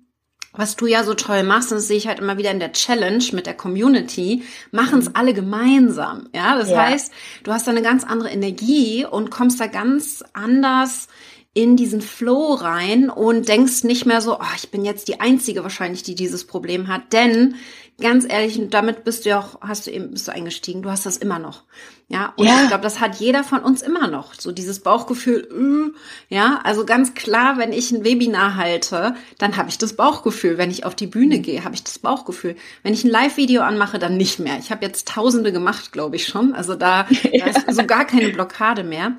was 0.52 0.76
du 0.76 0.86
ja 0.86 1.04
so 1.04 1.14
toll 1.14 1.42
machst, 1.42 1.70
und 1.70 1.76
das 1.76 1.88
sehe 1.88 1.96
ich 1.96 2.08
halt 2.08 2.18
immer 2.18 2.38
wieder 2.38 2.50
in 2.50 2.60
der 2.60 2.72
Challenge 2.72 3.24
mit 3.32 3.46
der 3.46 3.54
Community, 3.54 4.42
machen 4.72 4.98
es 4.98 5.08
mhm. 5.08 5.14
alle 5.14 5.34
gemeinsam. 5.34 6.28
Ja, 6.34 6.56
das 6.56 6.70
ja. 6.70 6.82
heißt, 6.82 7.12
du 7.44 7.52
hast 7.52 7.66
da 7.66 7.70
eine 7.70 7.82
ganz 7.82 8.04
andere 8.04 8.30
Energie 8.30 9.04
und 9.04 9.30
kommst 9.30 9.60
da 9.60 9.66
ganz 9.66 10.24
anders 10.32 11.08
in 11.52 11.76
diesen 11.76 12.00
Flow 12.00 12.54
rein 12.54 13.10
und 13.10 13.48
denkst 13.48 13.82
nicht 13.82 14.06
mehr 14.06 14.20
so, 14.20 14.38
oh, 14.38 14.54
ich 14.56 14.70
bin 14.70 14.84
jetzt 14.84 15.08
die 15.08 15.20
einzige 15.20 15.64
wahrscheinlich, 15.64 16.02
die 16.04 16.14
dieses 16.14 16.46
Problem 16.46 16.86
hat, 16.86 17.12
denn 17.12 17.56
ganz 18.00 18.26
ehrlich, 18.28 18.58
und 18.58 18.74
damit 18.74 19.04
bist 19.04 19.24
du 19.24 19.30
ja 19.30 19.38
auch, 19.38 19.60
hast 19.60 19.86
du 19.86 19.90
eben, 19.90 20.10
bist 20.10 20.28
du 20.28 20.32
eingestiegen, 20.32 20.82
du 20.82 20.90
hast 20.90 21.06
das 21.06 21.16
immer 21.16 21.38
noch. 21.38 21.62
Ja, 22.08 22.32
und 22.36 22.46
ja. 22.46 22.62
ich 22.62 22.68
glaube, 22.68 22.82
das 22.82 22.98
hat 22.98 23.16
jeder 23.16 23.44
von 23.44 23.60
uns 23.60 23.82
immer 23.82 24.08
noch. 24.08 24.34
So 24.34 24.50
dieses 24.50 24.80
Bauchgefühl, 24.80 25.92
äh, 26.30 26.34
ja, 26.34 26.60
also 26.64 26.84
ganz 26.84 27.14
klar, 27.14 27.56
wenn 27.56 27.72
ich 27.72 27.92
ein 27.92 28.04
Webinar 28.04 28.56
halte, 28.56 29.14
dann 29.38 29.56
habe 29.56 29.68
ich 29.68 29.78
das 29.78 29.94
Bauchgefühl. 29.94 30.58
Wenn 30.58 30.72
ich 30.72 30.84
auf 30.84 30.96
die 30.96 31.06
Bühne 31.06 31.38
mhm. 31.38 31.42
gehe, 31.42 31.64
habe 31.64 31.76
ich 31.76 31.84
das 31.84 32.00
Bauchgefühl. 32.00 32.56
Wenn 32.82 32.94
ich 32.94 33.04
ein 33.04 33.10
Live-Video 33.10 33.62
anmache, 33.62 34.00
dann 34.00 34.16
nicht 34.16 34.40
mehr. 34.40 34.58
Ich 34.58 34.72
habe 34.72 34.84
jetzt 34.84 35.06
tausende 35.06 35.52
gemacht, 35.52 35.92
glaube 35.92 36.16
ich 36.16 36.26
schon. 36.26 36.52
Also 36.52 36.74
da, 36.74 37.04
da 37.04 37.46
ist 37.46 37.76
so 37.76 37.86
gar 37.86 38.04
keine 38.04 38.30
Blockade 38.30 38.82
mehr. 38.82 39.12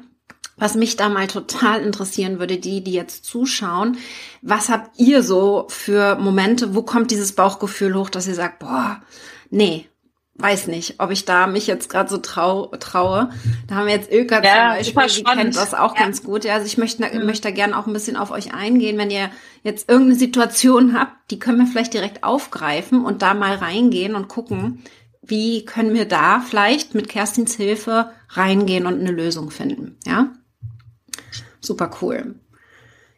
Was 0.62 0.76
mich 0.76 0.96
da 0.96 1.10
mal 1.10 1.26
total 1.26 1.82
interessieren 1.82 2.38
würde, 2.38 2.58
die, 2.58 2.84
die 2.84 2.92
jetzt 2.92 3.26
zuschauen, 3.26 3.98
was 4.44 4.70
habt 4.70 5.00
ihr 5.00 5.24
so 5.24 5.66
für 5.70 6.18
Momente, 6.18 6.76
wo 6.76 6.84
kommt 6.84 7.10
dieses 7.10 7.32
Bauchgefühl 7.32 7.96
hoch, 7.96 8.12
dass 8.12 8.28
ihr 8.28 8.36
sagt, 8.36 8.60
boah, 8.60 9.02
nee, 9.50 9.88
weiß 10.36 10.68
nicht, 10.68 11.00
ob 11.00 11.10
ich 11.10 11.26
da 11.26 11.48
mich 11.48 11.66
jetzt 11.66 11.90
gerade 11.90 12.12
so 12.12 12.20
trau 12.20 12.68
traue. 12.80 13.32
Da 13.68 13.74
haben 13.74 13.88
wir 13.88 13.96
jetzt 13.96 14.12
Ilka 14.12 14.44
ja, 14.44 14.78
zum 14.84 14.94
Beispiel, 14.94 15.24
die 15.24 15.32
kennt 15.32 15.56
das 15.56 15.74
auch 15.74 15.96
ja. 15.96 16.04
ganz 16.04 16.22
gut. 16.22 16.46
Ja, 16.46 16.54
also 16.54 16.68
ich 16.68 16.78
möchte, 16.78 17.10
mhm. 17.12 17.26
möchte 17.26 17.48
da 17.48 17.52
gerne 17.56 17.76
auch 17.76 17.88
ein 17.88 17.94
bisschen 17.94 18.16
auf 18.16 18.30
euch 18.30 18.54
eingehen, 18.54 19.00
wenn 19.00 19.10
ihr 19.10 19.32
jetzt 19.64 19.90
irgendeine 19.90 20.20
Situation 20.20 20.94
habt, 20.94 21.32
die 21.32 21.40
können 21.40 21.58
wir 21.58 21.66
vielleicht 21.66 21.96
direkt 21.96 22.24
aufgreifen 22.24 23.04
und 23.04 23.24
da 23.24 23.34
mal 23.34 23.56
reingehen 23.56 24.14
und 24.14 24.28
gucken, 24.28 24.84
wie 25.24 25.66
können 25.66 25.96
wir 25.96 26.06
da 26.06 26.40
vielleicht 26.40 26.94
mit 26.94 27.10
Kerstins 27.10 27.56
Hilfe 27.56 28.12
reingehen 28.30 28.86
und 28.86 29.00
eine 29.00 29.12
Lösung 29.12 29.50
finden. 29.50 29.98
Ja? 30.06 30.30
Super 31.62 31.92
cool. 32.02 32.36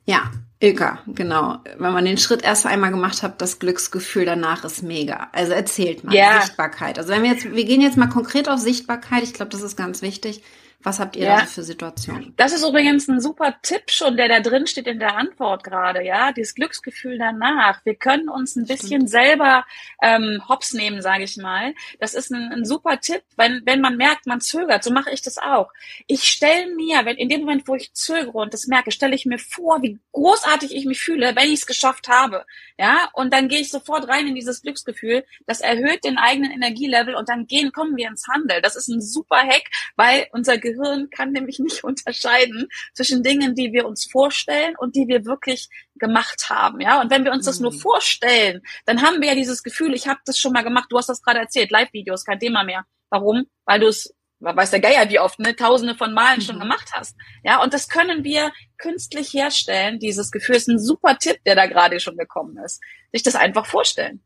Ja, 0.06 0.32
Ilka, 0.60 1.00
genau. 1.08 1.58
Wenn 1.78 1.94
man 1.94 2.06
den 2.06 2.18
Schritt 2.18 2.42
erst 2.42 2.66
einmal 2.66 2.92
gemacht 2.92 3.24
hat, 3.24 3.42
das 3.42 3.60
Glücksgefühl 3.60 4.26
danach 4.26 4.64
ist 4.64 4.82
mega. 4.82 5.30
Also 5.34 5.52
erzählt 5.54 6.04
mal 6.04 6.16
ja. 6.16 6.42
Sichtbarkeit. 6.42 6.98
Also 6.98 7.10
wenn 7.10 7.24
wir 7.24 7.32
jetzt, 7.32 7.52
wir 7.52 7.66
gehen 7.66 7.82
jetzt 7.82 7.98
mal 7.98 8.08
konkret 8.08 8.48
auf 8.48 8.60
Sichtbarkeit. 8.60 9.24
Ich 9.24 9.34
glaube, 9.34 9.52
das 9.52 9.62
ist 9.62 9.76
ganz 9.76 10.02
wichtig. 10.02 10.42
Was 10.84 11.00
habt 11.00 11.16
ihr 11.16 11.28
ja. 11.28 11.40
da 11.40 11.46
für 11.46 11.64
Situationen? 11.64 12.34
Das 12.36 12.52
ist 12.52 12.68
übrigens 12.68 13.08
ein 13.08 13.22
super 13.22 13.56
Tipp 13.62 13.90
schon, 13.90 14.18
der 14.18 14.28
da 14.28 14.42
drin 14.42 14.68
steht 14.68 14.86
in 14.86 15.00
der 15.00 15.16
Antwort 15.16 15.64
gerade, 15.64 16.04
ja. 16.04 16.34
Dieses 16.34 16.56
Glücksgefühl 16.56 17.18
danach. 17.18 17.86
Wir 17.86 17.96
können 17.96 18.28
uns 18.28 18.58
ein 18.58 18.66
bisschen 18.66 19.08
Stimmt. 19.08 19.10
selber 19.10 19.66
ähm, 20.02 20.42
hops 20.50 20.74
nehmen, 20.74 21.02
sage 21.02 21.24
ich 21.24 21.38
mal. 21.38 21.74
Das 22.00 22.14
ist 22.14 22.32
ein, 22.32 22.52
ein, 22.52 22.66
super 22.66 23.00
Tipp, 23.00 23.24
wenn, 23.38 23.62
wenn 23.66 23.80
man 23.80 23.96
merkt, 23.96 24.28
man 24.28 24.42
zögert. 24.42 24.84
So 24.84 24.92
mache 24.92 25.12
ich 25.12 25.22
das 25.22 25.38
auch. 25.38 25.72
Ich 26.08 26.24
stelle 26.24 26.76
mir, 26.76 27.06
wenn 27.06 27.16
in 27.16 27.30
dem 27.30 27.42
Moment, 27.42 27.66
wo 27.68 27.76
ich 27.76 27.94
zögere 27.94 28.38
und 28.38 28.54
das 28.54 28.68
merke, 28.68 28.92
stelle 28.92 29.16
ich 29.16 29.26
mir 29.26 29.40
vor, 29.40 29.82
wie 29.82 30.00
großartig 30.12 30.76
ich 30.76 30.86
mich 30.86 31.00
fühle, 31.00 31.34
wenn 31.36 31.48
ich 31.48 31.62
es 31.62 31.66
geschafft 31.66 32.10
habe. 32.10 32.46
Ja, 32.78 33.10
und 33.14 33.32
dann 33.34 33.48
gehe 33.48 33.62
ich 33.62 33.70
sofort 33.70 34.10
rein 34.10 34.28
in 34.28 34.36
dieses 34.36 34.64
Glücksgefühl. 34.64 35.24
Das 35.46 35.62
erhöht 35.62 36.04
den 36.04 36.18
eigenen 36.18 36.52
Energielevel 36.52 37.16
und 37.16 37.30
dann 37.30 37.48
gehen, 37.48 37.72
kommen 37.72 37.96
wir 37.96 38.10
ins 38.10 38.28
Handel. 38.28 38.62
Das 38.62 38.76
ist 38.76 38.90
ein 38.90 39.02
super 39.02 39.38
Hack, 39.38 39.64
weil 39.96 40.28
unser 40.32 40.58
Gehirn 40.58 40.73
Gehirn 40.76 41.10
kann 41.10 41.32
nämlich 41.32 41.60
nicht 41.60 41.84
unterscheiden 41.84 42.68
zwischen 42.94 43.24
Dingen, 43.24 43.56
die 43.56 43.74
wir 43.74 43.86
uns 43.86 44.06
vorstellen 44.06 44.76
und 44.78 44.96
die 44.96 45.08
wir 45.08 45.26
wirklich 45.26 45.70
gemacht 45.96 46.50
haben, 46.50 46.82
ja. 46.82 47.02
Und 47.02 47.12
wenn 47.12 47.24
wir 47.24 47.32
uns 47.32 47.46
das 47.46 47.60
nur 47.60 47.72
mhm. 47.72 47.80
vorstellen, 47.80 48.62
dann 48.86 49.02
haben 49.02 49.22
wir 49.22 49.30
ja 49.30 49.36
dieses 49.36 49.64
Gefühl, 49.64 49.94
ich 49.94 50.08
habe 50.08 50.20
das 50.26 50.38
schon 50.38 50.54
mal 50.54 50.64
gemacht. 50.64 50.88
Du 50.90 50.98
hast 50.98 51.10
das 51.10 51.22
gerade 51.22 51.40
erzählt, 51.40 51.72
Live-Videos, 51.72 52.26
kein 52.26 52.40
Thema 52.40 52.64
mehr. 52.64 52.86
Warum? 53.10 53.46
Weil 53.66 53.80
du 53.80 53.88
es 53.88 54.14
weiß 54.44 54.72
der 54.72 54.82
Geier 54.82 55.10
wie 55.10 55.20
oft, 55.20 55.40
ne, 55.40 55.56
tausende 55.56 55.96
von 55.96 56.14
Malen 56.14 56.42
schon 56.42 56.58
mhm. 56.58 56.62
gemacht 56.62 56.90
hast. 56.94 57.16
Ja, 57.44 57.62
und 57.64 57.74
das 57.74 57.88
können 57.88 58.24
wir 58.24 58.52
künstlich 58.78 59.34
herstellen. 59.34 60.00
Dieses 60.00 60.32
Gefühl 60.32 60.56
ist 60.56 60.68
ein 60.68 60.80
super 60.80 61.18
Tipp, 61.18 61.38
der 61.46 61.56
da 61.56 61.66
gerade 61.66 62.00
schon 62.00 62.18
gekommen 62.18 62.58
ist. 62.58 62.82
Sich 63.12 63.24
das 63.24 63.36
einfach 63.36 63.66
vorstellen. 63.66 64.22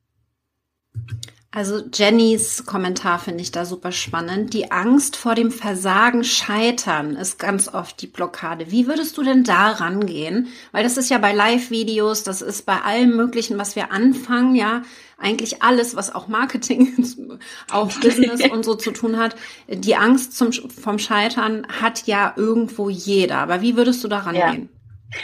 Also 1.57 1.81
Jennys 1.91 2.67
Kommentar 2.67 3.17
finde 3.17 3.41
ich 3.41 3.51
da 3.51 3.65
super 3.65 3.91
spannend. 3.91 4.53
Die 4.53 4.71
Angst 4.71 5.15
vor 5.15 5.33
dem 5.33 5.49
Versagen, 5.49 6.23
Scheitern 6.23 7.15
ist 7.15 7.39
ganz 7.39 7.67
oft 7.73 7.99
die 7.99 8.05
Blockade. 8.05 8.69
Wie 8.69 8.85
würdest 8.85 9.17
du 9.17 9.23
denn 9.23 9.43
da 9.43 9.71
rangehen? 9.71 10.49
Weil 10.71 10.83
das 10.83 10.97
ist 10.97 11.09
ja 11.09 11.17
bei 11.17 11.33
Live-Videos, 11.33 12.21
das 12.21 12.43
ist 12.43 12.67
bei 12.67 12.81
allem 12.81 13.15
Möglichen, 13.15 13.57
was 13.57 13.75
wir 13.75 13.91
anfangen, 13.91 14.53
ja, 14.53 14.83
eigentlich 15.17 15.63
alles, 15.63 15.95
was 15.95 16.13
auch 16.13 16.27
Marketing, 16.27 16.93
auch 17.71 17.91
Business 18.01 18.39
und 18.51 18.63
so 18.63 18.75
zu 18.75 18.91
tun 18.91 19.17
hat. 19.17 19.35
Die 19.67 19.95
Angst 19.95 20.37
zum, 20.37 20.51
vom 20.51 20.99
Scheitern 20.99 21.65
hat 21.81 22.05
ja 22.05 22.33
irgendwo 22.35 22.87
jeder. 22.91 23.39
Aber 23.39 23.63
wie 23.63 23.75
würdest 23.75 24.03
du 24.03 24.07
da 24.07 24.19
rangehen? 24.19 24.69
Ja. 24.71 24.76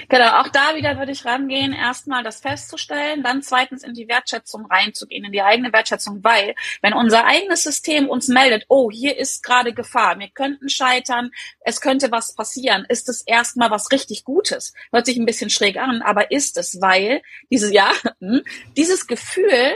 Genau, 0.07 0.39
auch 0.39 0.47
da 0.47 0.75
wieder 0.75 0.97
würde 0.97 1.11
ich 1.11 1.25
rangehen, 1.25 1.73
erstmal 1.73 2.23
das 2.23 2.39
festzustellen, 2.39 3.21
dann 3.21 3.41
zweitens 3.41 3.83
in 3.83 3.93
die 3.93 4.07
Wertschätzung 4.07 4.65
reinzugehen, 4.65 5.25
in 5.25 5.31
die 5.31 5.41
eigene 5.41 5.73
Wertschätzung, 5.73 6.23
weil 6.23 6.55
wenn 6.81 6.93
unser 6.93 7.25
eigenes 7.25 7.63
System 7.63 8.07
uns 8.07 8.27
meldet, 8.27 8.65
oh, 8.69 8.89
hier 8.89 9.17
ist 9.17 9.43
gerade 9.43 9.73
Gefahr, 9.73 10.19
wir 10.19 10.29
könnten 10.29 10.69
scheitern, 10.69 11.31
es 11.61 11.81
könnte 11.81 12.11
was 12.11 12.33
passieren, 12.35 12.85
ist 12.87 13.09
es 13.09 13.21
erstmal 13.21 13.71
was 13.71 13.91
richtig 13.91 14.23
Gutes. 14.23 14.73
Hört 14.91 15.05
sich 15.05 15.17
ein 15.17 15.25
bisschen 15.25 15.49
schräg 15.49 15.77
an, 15.77 16.01
aber 16.01 16.31
ist 16.31 16.57
es, 16.57 16.79
weil 16.81 17.21
dieses, 17.51 17.71
ja, 17.71 17.91
dieses 18.77 19.07
Gefühl 19.07 19.73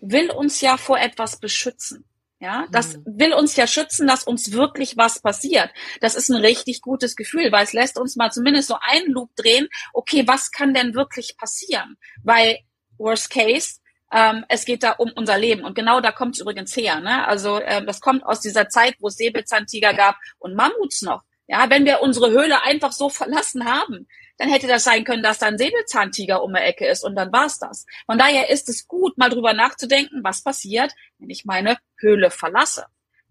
will 0.00 0.30
uns 0.30 0.60
ja 0.60 0.76
vor 0.76 0.98
etwas 0.98 1.38
beschützen. 1.38 2.04
Ja, 2.38 2.66
das 2.70 2.98
mhm. 2.98 3.02
will 3.18 3.32
uns 3.32 3.56
ja 3.56 3.66
schützen, 3.66 4.06
dass 4.06 4.24
uns 4.24 4.52
wirklich 4.52 4.96
was 4.96 5.20
passiert. 5.22 5.70
Das 6.00 6.14
ist 6.14 6.28
ein 6.28 6.36
richtig 6.36 6.82
gutes 6.82 7.16
Gefühl, 7.16 7.50
weil 7.50 7.64
es 7.64 7.72
lässt 7.72 7.98
uns 7.98 8.16
mal 8.16 8.30
zumindest 8.30 8.68
so 8.68 8.76
einen 8.80 9.10
Loop 9.10 9.34
drehen. 9.36 9.68
Okay, 9.94 10.24
was 10.26 10.50
kann 10.50 10.74
denn 10.74 10.94
wirklich 10.94 11.36
passieren? 11.38 11.96
Weil 12.22 12.58
worst 12.98 13.30
case, 13.30 13.80
ähm, 14.12 14.44
es 14.48 14.66
geht 14.66 14.82
da 14.82 14.92
um 14.92 15.12
unser 15.16 15.38
Leben 15.38 15.64
und 15.64 15.74
genau 15.74 16.00
da 16.00 16.12
kommt 16.12 16.34
es 16.34 16.40
übrigens 16.42 16.76
her. 16.76 17.00
Ne? 17.00 17.26
Also 17.26 17.60
ähm, 17.62 17.86
das 17.86 18.00
kommt 18.00 18.24
aus 18.24 18.40
dieser 18.40 18.68
Zeit, 18.68 18.96
wo 19.00 19.08
es 19.08 19.16
Säbelzahntiger 19.16 19.94
gab 19.94 20.16
und 20.38 20.54
Mammuts 20.54 21.02
noch. 21.02 21.22
Ja, 21.48 21.70
wenn 21.70 21.84
wir 21.84 22.02
unsere 22.02 22.30
Höhle 22.30 22.62
einfach 22.62 22.92
so 22.92 23.08
verlassen 23.08 23.64
haben, 23.64 24.06
dann 24.38 24.48
hätte 24.48 24.66
das 24.66 24.84
sein 24.84 25.04
können, 25.04 25.22
dass 25.22 25.38
da 25.38 25.46
ein 25.46 25.58
Säbelzahntiger 25.58 26.42
um 26.42 26.54
die 26.54 26.60
Ecke 26.60 26.86
ist 26.86 27.04
und 27.04 27.14
dann 27.16 27.32
war's 27.32 27.58
das. 27.58 27.86
Von 28.06 28.18
daher 28.18 28.50
ist 28.50 28.68
es 28.68 28.86
gut, 28.86 29.16
mal 29.18 29.30
drüber 29.30 29.54
nachzudenken, 29.54 30.22
was 30.22 30.42
passiert, 30.42 30.92
wenn 31.18 31.30
ich 31.30 31.44
meine 31.44 31.78
Höhle 31.98 32.30
verlasse. 32.30 32.86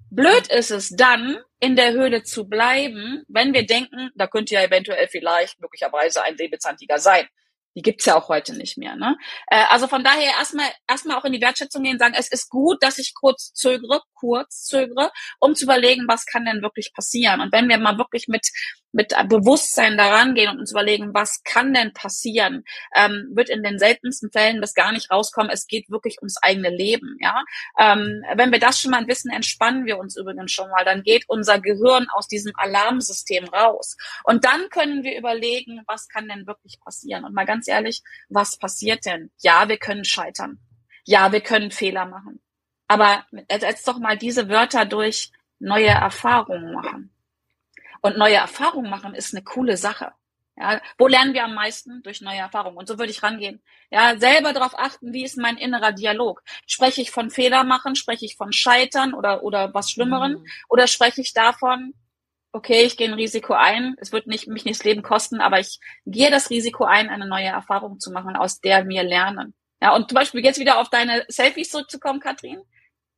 Blöd 0.09 0.47
ist 0.47 0.71
es 0.71 0.89
dann, 0.89 1.37
in 1.59 1.75
der 1.75 1.93
Höhle 1.93 2.23
zu 2.23 2.47
bleiben, 2.47 3.23
wenn 3.27 3.53
wir 3.53 3.65
denken, 3.65 4.11
da 4.15 4.27
könnte 4.27 4.53
ja 4.53 4.63
eventuell 4.63 5.07
vielleicht 5.07 5.59
möglicherweise 5.59 6.21
ein 6.21 6.37
Säbelzahntiger 6.37 6.99
sein. 6.99 7.27
Die 7.75 7.81
gibt's 7.81 8.05
ja 8.05 8.15
auch 8.15 8.29
heute 8.29 8.55
nicht 8.55 8.77
mehr. 8.77 8.95
Ne? 8.95 9.17
Äh, 9.47 9.65
also 9.69 9.87
von 9.87 10.03
daher 10.03 10.31
erstmal 10.37 10.69
erstmal 10.87 11.17
auch 11.17 11.25
in 11.25 11.33
die 11.33 11.41
Wertschätzung 11.41 11.83
gehen, 11.83 11.99
sagen, 11.99 12.15
es 12.17 12.31
ist 12.31 12.49
gut, 12.49 12.81
dass 12.81 12.99
ich 12.99 13.13
kurz 13.13 13.51
zögere, 13.53 14.01
kurz 14.13 14.63
zögere, 14.63 15.11
um 15.39 15.55
zu 15.55 15.65
überlegen, 15.65 16.05
was 16.07 16.25
kann 16.25 16.45
denn 16.45 16.61
wirklich 16.61 16.93
passieren. 16.93 17.41
Und 17.41 17.51
wenn 17.51 17.67
wir 17.67 17.77
mal 17.77 17.97
wirklich 17.97 18.27
mit 18.29 18.47
mit 18.95 19.13
Bewusstsein 19.27 19.97
daran 19.97 20.35
gehen 20.35 20.49
und 20.49 20.59
uns 20.59 20.71
überlegen, 20.71 21.13
was 21.13 21.43
kann 21.43 21.73
denn 21.73 21.91
passieren, 21.93 22.63
ähm, 22.95 23.29
wird 23.33 23.49
in 23.49 23.61
den 23.61 23.77
seltensten 23.77 24.31
Fällen 24.31 24.61
das 24.61 24.73
gar 24.73 24.93
nicht 24.93 25.11
rauskommen. 25.11 25.51
Es 25.51 25.67
geht 25.67 25.89
wirklich 25.89 26.19
ums 26.19 26.37
eigene 26.41 26.69
Leben. 26.69 27.17
Ja, 27.19 27.43
ähm, 27.77 28.23
wenn 28.35 28.53
wir 28.53 28.59
das 28.59 28.79
schon 28.79 28.91
mal 28.91 29.05
wissen, 29.07 29.31
entspannen 29.31 29.85
wir 29.85 29.97
uns 29.99 30.15
übrigens 30.15 30.53
schon 30.53 30.69
mal. 30.69 30.85
Dann 30.85 31.03
geht 31.03 31.25
unser 31.27 31.59
Gehirn 31.59 32.07
aus 32.13 32.29
diesem 32.29 32.53
Alarmsystem 32.55 33.45
raus 33.49 33.97
und 34.23 34.45
dann 34.45 34.69
können 34.69 35.03
wir 35.03 35.17
überlegen, 35.17 35.81
was 35.87 36.07
kann 36.07 36.29
denn 36.29 36.47
wirklich 36.47 36.79
passieren. 36.79 37.25
Und 37.25 37.33
mal 37.33 37.45
ganz 37.45 37.67
ehrlich, 37.67 38.01
was 38.29 38.57
passiert 38.57 39.05
denn? 39.05 39.29
Ja, 39.39 39.67
wir 39.67 39.77
können 39.77 40.05
scheitern. 40.05 40.59
Ja, 41.03 41.33
wir 41.33 41.41
können 41.41 41.71
Fehler 41.71 42.05
machen. 42.05 42.39
Aber 42.87 43.25
jetzt 43.51 43.87
doch 43.87 43.99
mal 43.99 44.17
diese 44.17 44.47
Wörter 44.47 44.85
durch 44.85 45.31
neue 45.59 45.87
Erfahrungen 45.87 46.73
machen. 46.73 47.14
Und 48.05 48.19
neue 48.19 48.35
Erfahrungen 48.35 48.91
machen 48.91 49.15
ist 49.15 49.33
eine 49.33 49.43
coole 49.43 49.77
Sache. 49.77 50.11
Ja, 50.55 50.79
wo 50.99 51.07
lernen 51.07 51.33
wir 51.33 51.43
am 51.43 51.55
meisten? 51.55 52.03
Durch 52.03 52.21
neue 52.21 52.37
Erfahrungen. 52.37 52.77
Und 52.77 52.87
so 52.87 52.99
würde 52.99 53.09
ich 53.09 53.23
rangehen. 53.23 53.63
Ja, 53.89 54.19
selber 54.19 54.53
darauf 54.53 54.77
achten, 54.77 55.11
wie 55.11 55.23
ist 55.23 55.39
mein 55.39 55.57
innerer 55.57 55.91
Dialog? 55.91 56.43
Spreche 56.67 57.01
ich 57.01 57.09
von 57.09 57.31
Fehler 57.31 57.63
machen? 57.63 57.95
Spreche 57.95 58.25
ich 58.25 58.35
von 58.35 58.53
Scheitern 58.53 59.15
oder, 59.15 59.41
oder 59.41 59.73
was 59.73 59.89
Schlimmeren? 59.89 60.33
Mhm. 60.33 60.45
Oder 60.69 60.85
spreche 60.85 61.19
ich 61.21 61.33
davon, 61.33 61.95
okay, 62.51 62.83
ich 62.83 62.95
gehe 62.95 63.07
ein 63.07 63.15
Risiko 63.15 63.53
ein. 63.53 63.95
Es 63.97 64.11
wird 64.11 64.27
nicht, 64.27 64.47
mich 64.47 64.65
nicht 64.65 64.81
das 64.81 64.85
Leben 64.85 65.01
kosten, 65.01 65.41
aber 65.41 65.59
ich 65.59 65.79
gehe 66.05 66.29
das 66.29 66.51
Risiko 66.51 66.83
ein, 66.83 67.09
eine 67.09 67.25
neue 67.25 67.47
Erfahrung 67.47 67.99
zu 67.99 68.11
machen, 68.11 68.35
aus 68.35 68.61
der 68.61 68.87
wir 68.87 69.01
lernen. 69.01 69.55
Ja, 69.81 69.95
und 69.95 70.09
zum 70.09 70.15
Beispiel 70.15 70.45
jetzt 70.45 70.59
wieder 70.59 70.77
auf 70.77 70.91
deine 70.91 71.25
Selfies 71.27 71.71
zurückzukommen, 71.71 72.19
Katrin. 72.19 72.61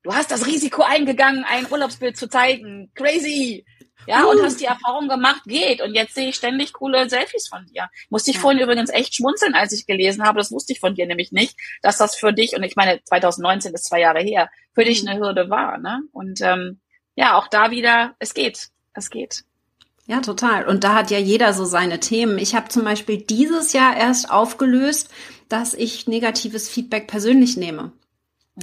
Du 0.03 0.15
hast 0.15 0.31
das 0.31 0.47
Risiko 0.47 0.83
eingegangen, 0.83 1.43
ein 1.43 1.69
Urlaubsbild 1.69 2.15
zu 2.15 2.29
zeigen. 2.29 2.89
Crazy! 2.95 3.65
Ja, 4.07 4.23
und 4.23 4.41
hast 4.41 4.61
die 4.61 4.65
Erfahrung 4.65 5.09
gemacht, 5.09 5.43
geht. 5.45 5.81
Und 5.81 5.93
jetzt 5.93 6.15
sehe 6.15 6.29
ich 6.29 6.35
ständig 6.35 6.73
coole 6.73 7.09
Selfies 7.09 7.47
von 7.49 7.65
dir. 7.65 7.89
Musste 8.09 8.31
ich 8.31 8.39
vorhin 8.39 8.61
übrigens 8.61 8.89
echt 8.89 9.15
schmunzeln, 9.15 9.53
als 9.53 9.73
ich 9.73 9.85
gelesen 9.85 10.23
habe. 10.23 10.39
Das 10.39 10.51
wusste 10.51 10.73
ich 10.73 10.79
von 10.79 10.95
dir 10.95 11.05
nämlich 11.05 11.31
nicht, 11.31 11.57
dass 11.81 11.97
das 11.97 12.15
für 12.15 12.31
dich, 12.31 12.55
und 12.55 12.63
ich 12.63 12.75
meine, 12.75 13.03
2019 13.03 13.73
ist 13.73 13.85
zwei 13.85 13.99
Jahre 13.99 14.21
her, 14.21 14.49
für 14.73 14.85
dich 14.85 15.03
mhm. 15.03 15.09
eine 15.09 15.19
Hürde 15.19 15.49
war. 15.49 15.77
Ne? 15.77 16.01
Und 16.13 16.41
ähm, 16.41 16.79
ja, 17.15 17.37
auch 17.37 17.47
da 17.47 17.69
wieder, 17.71 18.15
es 18.19 18.33
geht. 18.33 18.69
Es 18.93 19.09
geht. 19.09 19.43
Ja, 20.05 20.21
total. 20.21 20.65
Und 20.65 20.85
da 20.85 20.95
hat 20.95 21.11
ja 21.11 21.17
jeder 21.17 21.53
so 21.53 21.65
seine 21.65 21.99
Themen. 21.99 22.37
Ich 22.37 22.55
habe 22.55 22.69
zum 22.69 22.85
Beispiel 22.85 23.17
dieses 23.17 23.73
Jahr 23.73 23.95
erst 23.97 24.31
aufgelöst, 24.31 25.09
dass 25.49 25.73
ich 25.73 26.07
negatives 26.07 26.69
Feedback 26.69 27.07
persönlich 27.07 27.57
nehme. 27.57 27.91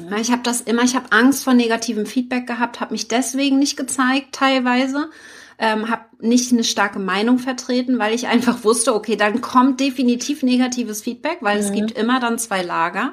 Mhm. 0.00 0.16
Ich 0.20 0.32
habe 0.32 0.42
das 0.42 0.60
immer, 0.60 0.82
ich 0.82 0.96
habe 0.96 1.12
Angst 1.12 1.44
vor 1.44 1.54
negativem 1.54 2.06
Feedback 2.06 2.46
gehabt, 2.46 2.80
habe 2.80 2.92
mich 2.92 3.08
deswegen 3.08 3.58
nicht 3.58 3.76
gezeigt 3.76 4.32
teilweise, 4.32 5.10
ähm, 5.58 5.88
habe 5.88 6.04
nicht 6.20 6.52
eine 6.52 6.64
starke 6.64 6.98
Meinung 6.98 7.38
vertreten, 7.38 7.98
weil 7.98 8.14
ich 8.14 8.26
einfach 8.26 8.64
wusste, 8.64 8.94
okay, 8.94 9.16
dann 9.16 9.40
kommt 9.40 9.80
definitiv 9.80 10.42
negatives 10.42 11.02
Feedback, 11.02 11.38
weil 11.40 11.58
mhm. 11.58 11.64
es 11.64 11.72
gibt 11.72 11.92
immer 11.92 12.18
dann 12.18 12.38
zwei 12.38 12.62
Lager 12.62 13.12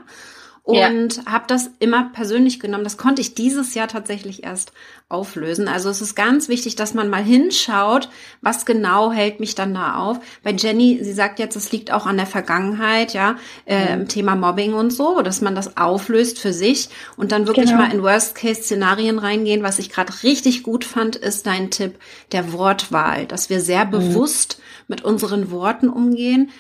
und 0.71 1.17
ja. 1.17 1.25
habe 1.25 1.45
das 1.47 1.71
immer 1.79 2.09
persönlich 2.13 2.59
genommen. 2.59 2.83
Das 2.83 2.97
konnte 2.97 3.21
ich 3.21 3.35
dieses 3.35 3.73
Jahr 3.73 3.87
tatsächlich 3.87 4.43
erst 4.43 4.73
auflösen. 5.11 5.67
Also 5.67 5.89
es 5.89 6.01
ist 6.01 6.15
ganz 6.15 6.47
wichtig, 6.47 6.75
dass 6.75 6.93
man 6.93 7.09
mal 7.09 7.23
hinschaut, 7.23 8.09
was 8.41 8.65
genau 8.65 9.11
hält 9.11 9.39
mich 9.39 9.55
dann 9.55 9.73
da 9.73 9.95
auf. 9.95 10.19
Bei 10.43 10.51
Jenny, 10.51 10.99
sie 11.03 11.11
sagt 11.13 11.39
jetzt, 11.39 11.55
es 11.55 11.71
liegt 11.71 11.91
auch 11.91 12.05
an 12.05 12.17
der 12.17 12.25
Vergangenheit, 12.25 13.13
ja, 13.13 13.35
äh, 13.65 13.97
mhm. 13.97 14.07
Thema 14.07 14.35
Mobbing 14.35 14.73
und 14.73 14.91
so, 14.91 15.21
dass 15.21 15.41
man 15.41 15.53
das 15.53 15.75
auflöst 15.77 16.39
für 16.39 16.53
sich 16.53 16.89
und 17.17 17.31
dann 17.31 17.45
wirklich 17.45 17.71
genau. 17.71 17.81
mal 17.81 17.91
in 17.91 18.01
Worst-Case-Szenarien 18.01 19.19
reingehen. 19.19 19.63
Was 19.63 19.79
ich 19.79 19.89
gerade 19.89 20.13
richtig 20.23 20.63
gut 20.63 20.85
fand, 20.85 21.17
ist 21.17 21.45
dein 21.45 21.71
Tipp 21.71 21.95
der 22.31 22.53
Wortwahl, 22.53 23.25
dass 23.25 23.49
wir 23.49 23.59
sehr 23.59 23.85
mhm. 23.85 23.91
bewusst 23.91 24.61
mit 24.87 25.03
unseren 25.03 25.51
Worten 25.51 25.89
umgehen, 25.89 26.51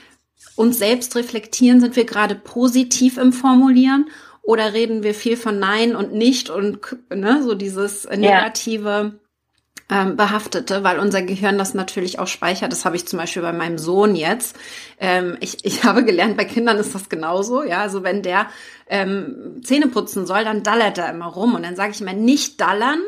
uns 0.55 0.77
selbst 0.77 1.15
reflektieren, 1.15 1.79
sind 1.79 1.95
wir 1.95 2.05
gerade 2.05 2.35
positiv 2.35 3.17
im 3.17 3.33
Formulieren 3.33 4.07
oder 4.41 4.73
reden 4.73 5.03
wir 5.03 5.13
viel 5.13 5.37
von 5.37 5.59
Nein 5.59 5.95
und 5.95 6.13
nicht 6.13 6.49
und 6.49 6.79
ne, 7.09 7.43
so 7.43 7.55
dieses 7.55 8.09
negative 8.09 9.13
ja. 9.89 10.01
ähm, 10.01 10.15
behaftete, 10.17 10.83
weil 10.83 10.99
unser 10.99 11.21
Gehirn 11.21 11.57
das 11.57 11.73
natürlich 11.73 12.19
auch 12.19 12.27
speichert. 12.27 12.71
Das 12.71 12.85
habe 12.85 12.95
ich 12.95 13.07
zum 13.07 13.19
Beispiel 13.19 13.43
bei 13.43 13.53
meinem 13.53 13.77
Sohn 13.77 14.15
jetzt. 14.15 14.57
Ähm, 14.99 15.37
ich, 15.41 15.63
ich 15.63 15.83
habe 15.85 16.03
gelernt, 16.03 16.37
bei 16.37 16.45
Kindern 16.45 16.77
ist 16.77 16.95
das 16.95 17.07
genauso. 17.07 17.63
Ja, 17.63 17.81
also 17.81 18.03
wenn 18.03 18.23
der 18.23 18.47
ähm, 18.87 19.61
Zähne 19.63 19.87
putzen 19.87 20.25
soll, 20.25 20.43
dann 20.43 20.63
dallert 20.63 20.97
er 20.97 21.09
immer 21.09 21.27
rum 21.27 21.55
und 21.55 21.63
dann 21.63 21.75
sage 21.75 21.91
ich 21.91 22.01
immer 22.01 22.13
nicht 22.13 22.59
dallern, 22.59 23.01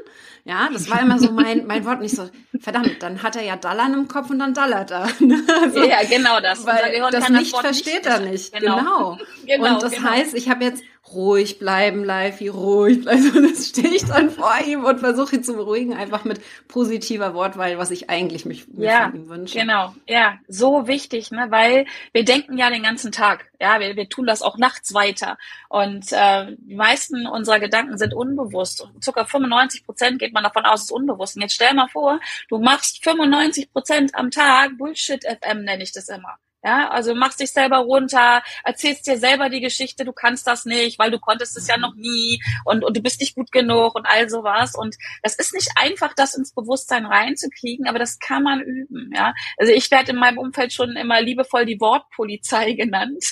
ja, 0.45 0.69
das 0.71 0.89
war 0.89 1.01
immer 1.01 1.19
so 1.19 1.31
mein, 1.31 1.65
mein 1.65 1.85
Wort. 1.85 2.01
Nicht 2.01 2.15
so, 2.15 2.29
verdammt, 2.59 2.97
dann 3.01 3.23
hat 3.23 3.38
er 3.38 3.43
ja 3.43 3.55
Dallern 3.55 3.93
im 3.93 4.07
Kopf 4.09 4.29
und 4.29 4.39
dann 4.39 4.53
dallert 4.53 4.91
er. 4.91 5.03
also, 5.62 5.83
ja, 5.83 6.03
genau 6.03 6.41
das. 6.41 6.65
Weil 6.65 7.09
das 7.12 7.29
nicht 7.29 7.53
das 7.53 7.62
versteht 7.62 8.03
nicht 8.03 8.05
er 8.05 8.19
nicht. 8.19 8.53
Genau. 8.53 8.75
genau. 8.77 9.17
genau 9.47 9.73
und 9.75 9.83
das 9.83 9.93
genau. 9.93 10.09
heißt, 10.09 10.33
ich 10.33 10.50
habe 10.50 10.65
jetzt 10.65 10.83
ruhig 11.12 11.60
bleiben, 11.60 12.03
Live, 12.03 12.41
ruhig 12.41 13.01
bleiben. 13.01 13.31
Und 13.38 13.45
jetzt 13.45 13.69
stehe 13.69 13.93
ich 13.93 14.05
dann 14.05 14.29
vor 14.29 14.53
ihm 14.65 14.86
und 14.86 15.00
versuche 15.00 15.36
ihn 15.36 15.43
zu 15.43 15.53
beruhigen, 15.53 15.93
einfach 15.93 16.24
mit 16.24 16.41
positiver 16.67 17.33
Wortwahl, 17.33 17.77
was 17.77 17.91
ich 17.91 18.10
eigentlich 18.10 18.45
mich, 18.45 18.65
ja, 18.77 19.10
von 19.10 19.15
ihm 19.15 19.29
wünsche. 19.29 19.60
Genau, 19.60 19.93
ja, 20.07 20.39
so 20.48 20.88
wichtig, 20.88 21.31
ne? 21.31 21.48
weil 21.50 21.86
wir 22.13 22.24
denken 22.24 22.57
ja 22.57 22.69
den 22.69 22.83
ganzen 22.83 23.12
Tag. 23.12 23.50
Ja, 23.60 23.79
wir, 23.79 23.95
wir 23.95 24.10
tun 24.10 24.25
das 24.25 24.41
auch 24.41 24.57
nachts 24.57 24.93
weiter. 24.93 25.38
Und 25.69 26.12
äh, 26.12 26.55
die 26.57 26.75
meisten 26.75 27.27
unserer 27.27 27.60
Gedanken 27.60 27.98
sind 27.98 28.13
unbewusst. 28.13 28.81
Und 28.81 29.03
circa 29.03 29.25
95 29.25 29.86
Prozent 29.86 30.19
geht 30.19 30.33
man 30.33 30.43
davon 30.43 30.65
aus, 30.65 30.83
ist 30.83 30.91
unbewusst. 30.91 31.36
Und 31.36 31.41
jetzt 31.41 31.55
stell 31.55 31.74
mal 31.74 31.88
vor, 31.89 32.19
du 32.50 32.60
machst 32.60 33.03
95 33.03 33.72
Prozent 33.72 34.15
am 34.15 34.31
Tag 34.31 34.77
Bullshit 34.77 35.24
FM, 35.24 35.63
nenne 35.63 35.83
ich 35.83 35.91
das 35.91 36.10
immer. 36.10 36.38
Ja, 36.65 36.89
also 36.89 37.13
machst 37.13 37.41
dich 37.41 37.51
selber 37.51 37.79
runter, 37.79 38.41
erzählst 38.63 39.05
dir 39.05 39.17
selber 39.17 39.50
die 39.50 39.60
Geschichte, 39.60 40.05
du 40.05 40.13
kannst 40.13 40.48
das 40.48 40.63
nicht, 40.63 40.98
weil 40.98 41.12
du 41.12 41.20
konntest 41.20 41.58
es 41.58 41.67
ja 41.67 41.77
noch 41.77 41.93
nie 41.96 42.41
und, 42.63 42.86
und 42.86 42.96
du 42.96 43.01
bist 43.01 43.20
nicht 43.20 43.36
gut 43.36 43.51
genug 43.51 43.96
und 43.96 44.05
all 44.05 44.29
sowas. 44.29 44.74
Und 44.74 44.96
das 45.24 45.36
ist 45.36 45.53
nicht 45.53 45.70
einfach, 45.75 46.13
das 46.13 46.36
ins 46.36 46.53
Bewusstsein 46.53 47.05
reinzukriegen, 47.05 47.86
aber 47.86 48.00
das 48.00 48.17
kann 48.17 48.43
man 48.43 48.62
üben, 48.62 49.12
ja. 49.13 49.34
Also 49.58 49.74
ich 49.74 49.91
werde 49.91 50.12
in 50.12 50.17
meinem 50.17 50.38
Umfeld 50.38 50.72
schon 50.72 50.96
immer 50.96 51.22
liebevoll 51.22 51.65
die 51.65 51.82
Wortpolizei 51.82 52.72
genannt, 52.75 53.25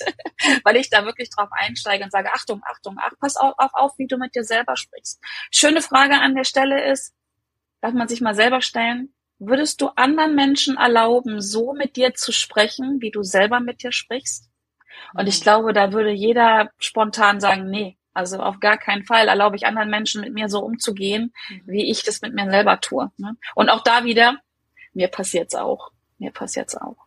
weil 0.65 0.75
ich 0.75 0.89
da 0.89 1.05
wirklich 1.05 1.29
drauf 1.29 1.50
einsteige 1.51 2.03
und 2.03 2.11
sage, 2.11 2.33
Achtung, 2.33 2.61
Achtung, 2.65 2.97
ach, 3.00 3.13
pass 3.19 3.38
auf, 3.38 3.53
auf, 3.57 3.71
auf, 3.73 3.93
wie 3.97 4.07
du 4.07 4.17
mit 4.17 4.35
dir 4.35 4.43
selber 4.43 4.75
sprichst. 4.75 5.21
Schöne 5.51 5.81
Frage 5.81 6.15
an 6.15 6.35
der 6.35 6.43
Stelle 6.43 6.91
ist, 6.91 7.13
darf 7.79 7.93
man 7.93 8.09
sich 8.09 8.19
mal 8.19 8.35
selber 8.35 8.61
stellen, 8.61 9.13
Würdest 9.43 9.81
du 9.81 9.88
anderen 9.95 10.36
Menschen 10.36 10.77
erlauben, 10.77 11.41
so 11.41 11.74
mit 11.74 11.95
dir 11.95 12.13
zu 12.13 12.31
sprechen, 12.31 13.01
wie 13.01 13.10
du 13.10 13.24
selber 13.24 13.60
mit 13.60 13.81
dir 13.81 13.91
sprichst? 13.91 14.51
Und 15.15 15.25
ich 15.25 15.39
mhm. 15.39 15.43
glaube, 15.43 15.74
da 15.74 15.93
würde 15.93 16.12
jeder 16.12 16.69
spontan 16.77 17.39
sagen, 17.39 17.67
nee, 17.67 17.98
also 18.13 18.38
auf 18.38 18.60
gar 18.60 18.77
keinen 18.77 19.03
Fall 19.03 19.27
erlaube 19.27 19.55
ich 19.55 19.65
anderen 19.65 19.89
Menschen 19.89 20.21
mit 20.21 20.31
mir 20.31 20.48
so 20.48 20.60
umzugehen, 20.60 21.33
mhm. 21.50 21.62
wie 21.65 21.89
ich 21.89 22.03
das 22.03 22.21
mit 22.21 22.36
mir 22.36 22.51
selber 22.51 22.79
tue. 22.81 23.12
Ne? 23.17 23.36
Und 23.55 23.69
auch 23.69 23.81
da 23.81 24.03
wieder, 24.03 24.38
mir 24.93 25.07
passiert's 25.07 25.55
auch. 25.55 25.91
Mir 26.19 26.29
passiert's 26.29 26.75
auch. 26.77 26.98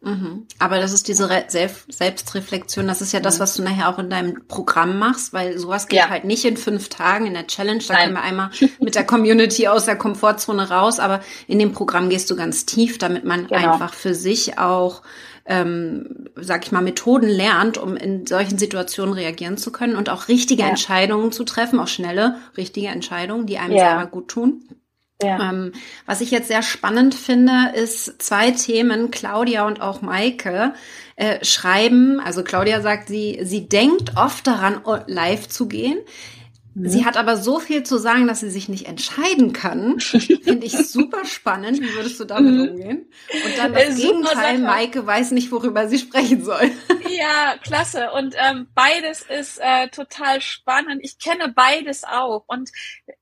Mhm. 0.00 0.46
Aber 0.60 0.78
das 0.78 0.92
ist 0.92 1.08
diese 1.08 1.28
Re 1.28 1.46
Self 1.48 1.84
Selbstreflexion, 1.88 2.86
das 2.86 3.02
ist 3.02 3.12
ja 3.12 3.18
das, 3.18 3.36
mhm. 3.36 3.40
was 3.40 3.54
du 3.54 3.62
nachher 3.62 3.88
auch 3.88 3.98
in 3.98 4.08
deinem 4.08 4.46
Programm 4.46 4.98
machst, 4.98 5.32
weil 5.32 5.58
sowas 5.58 5.88
geht 5.88 5.98
ja. 5.98 6.08
halt 6.08 6.24
nicht 6.24 6.44
in 6.44 6.56
fünf 6.56 6.88
Tagen 6.88 7.26
in 7.26 7.34
der 7.34 7.48
Challenge. 7.48 7.82
Da 7.86 7.94
Nein. 7.94 8.02
können 8.04 8.16
wir 8.16 8.22
einmal 8.22 8.50
mit 8.80 8.94
der 8.94 9.04
Community 9.04 9.66
aus 9.66 9.86
der 9.86 9.96
Komfortzone 9.96 10.70
raus, 10.70 11.00
aber 11.00 11.20
in 11.48 11.58
dem 11.58 11.72
Programm 11.72 12.10
gehst 12.10 12.30
du 12.30 12.36
ganz 12.36 12.64
tief, 12.64 12.98
damit 12.98 13.24
man 13.24 13.48
genau. 13.48 13.72
einfach 13.72 13.92
für 13.92 14.14
sich 14.14 14.58
auch, 14.58 15.02
ähm, 15.46 16.28
sag 16.36 16.64
ich 16.64 16.70
mal, 16.70 16.82
Methoden 16.82 17.28
lernt, 17.28 17.76
um 17.76 17.96
in 17.96 18.24
solchen 18.24 18.56
Situationen 18.56 19.14
reagieren 19.14 19.56
zu 19.56 19.72
können 19.72 19.96
und 19.96 20.10
auch 20.10 20.28
richtige 20.28 20.62
ja. 20.62 20.68
Entscheidungen 20.68 21.32
zu 21.32 21.42
treffen, 21.42 21.80
auch 21.80 21.88
schnelle, 21.88 22.36
richtige 22.56 22.88
Entscheidungen, 22.88 23.46
die 23.46 23.58
einem 23.58 23.74
ja. 23.74 23.90
selber 23.90 24.06
gut 24.06 24.28
tun. 24.28 24.62
Ja. 25.20 25.50
Ähm, 25.50 25.72
was 26.06 26.20
ich 26.20 26.30
jetzt 26.30 26.48
sehr 26.48 26.62
spannend 26.62 27.14
finde, 27.14 27.72
ist 27.74 28.22
zwei 28.22 28.52
Themen, 28.52 29.10
Claudia 29.10 29.66
und 29.66 29.80
auch 29.80 30.00
Maike 30.00 30.74
äh, 31.16 31.44
schreiben. 31.44 32.20
Also 32.20 32.44
Claudia 32.44 32.80
sagt, 32.80 33.08
sie, 33.08 33.40
sie 33.42 33.68
denkt 33.68 34.12
oft 34.16 34.46
daran, 34.46 34.80
live 35.06 35.48
zu 35.48 35.66
gehen. 35.66 35.98
Sie 36.84 37.00
mhm. 37.00 37.04
hat 37.04 37.16
aber 37.16 37.36
so 37.36 37.58
viel 37.58 37.82
zu 37.82 37.98
sagen, 37.98 38.28
dass 38.28 38.40
sie 38.40 38.50
sich 38.50 38.68
nicht 38.68 38.86
entscheiden 38.86 39.52
kann. 39.52 39.98
Finde 40.00 40.64
ich 40.64 40.76
super 40.76 41.24
spannend. 41.24 41.80
Wie 41.80 41.94
würdest 41.94 42.20
du 42.20 42.24
damit 42.24 42.54
mhm. 42.54 42.68
umgehen? 42.68 43.06
Und 43.32 43.58
dann 43.58 43.72
das 43.72 43.98
äh, 43.98 44.02
Gegenteil, 44.02 44.58
Maike 44.58 45.04
weiß 45.04 45.32
nicht, 45.32 45.50
worüber 45.50 45.88
sie 45.88 45.98
sprechen 45.98 46.44
soll. 46.44 46.70
Ja, 47.10 47.56
klasse. 47.62 48.10
Und 48.12 48.34
ähm, 48.38 48.68
beides 48.74 49.22
ist 49.22 49.58
äh, 49.60 49.88
total 49.88 50.40
spannend. 50.40 51.00
Ich 51.02 51.18
kenne 51.18 51.52
beides 51.54 52.04
auch. 52.04 52.44
Und 52.46 52.70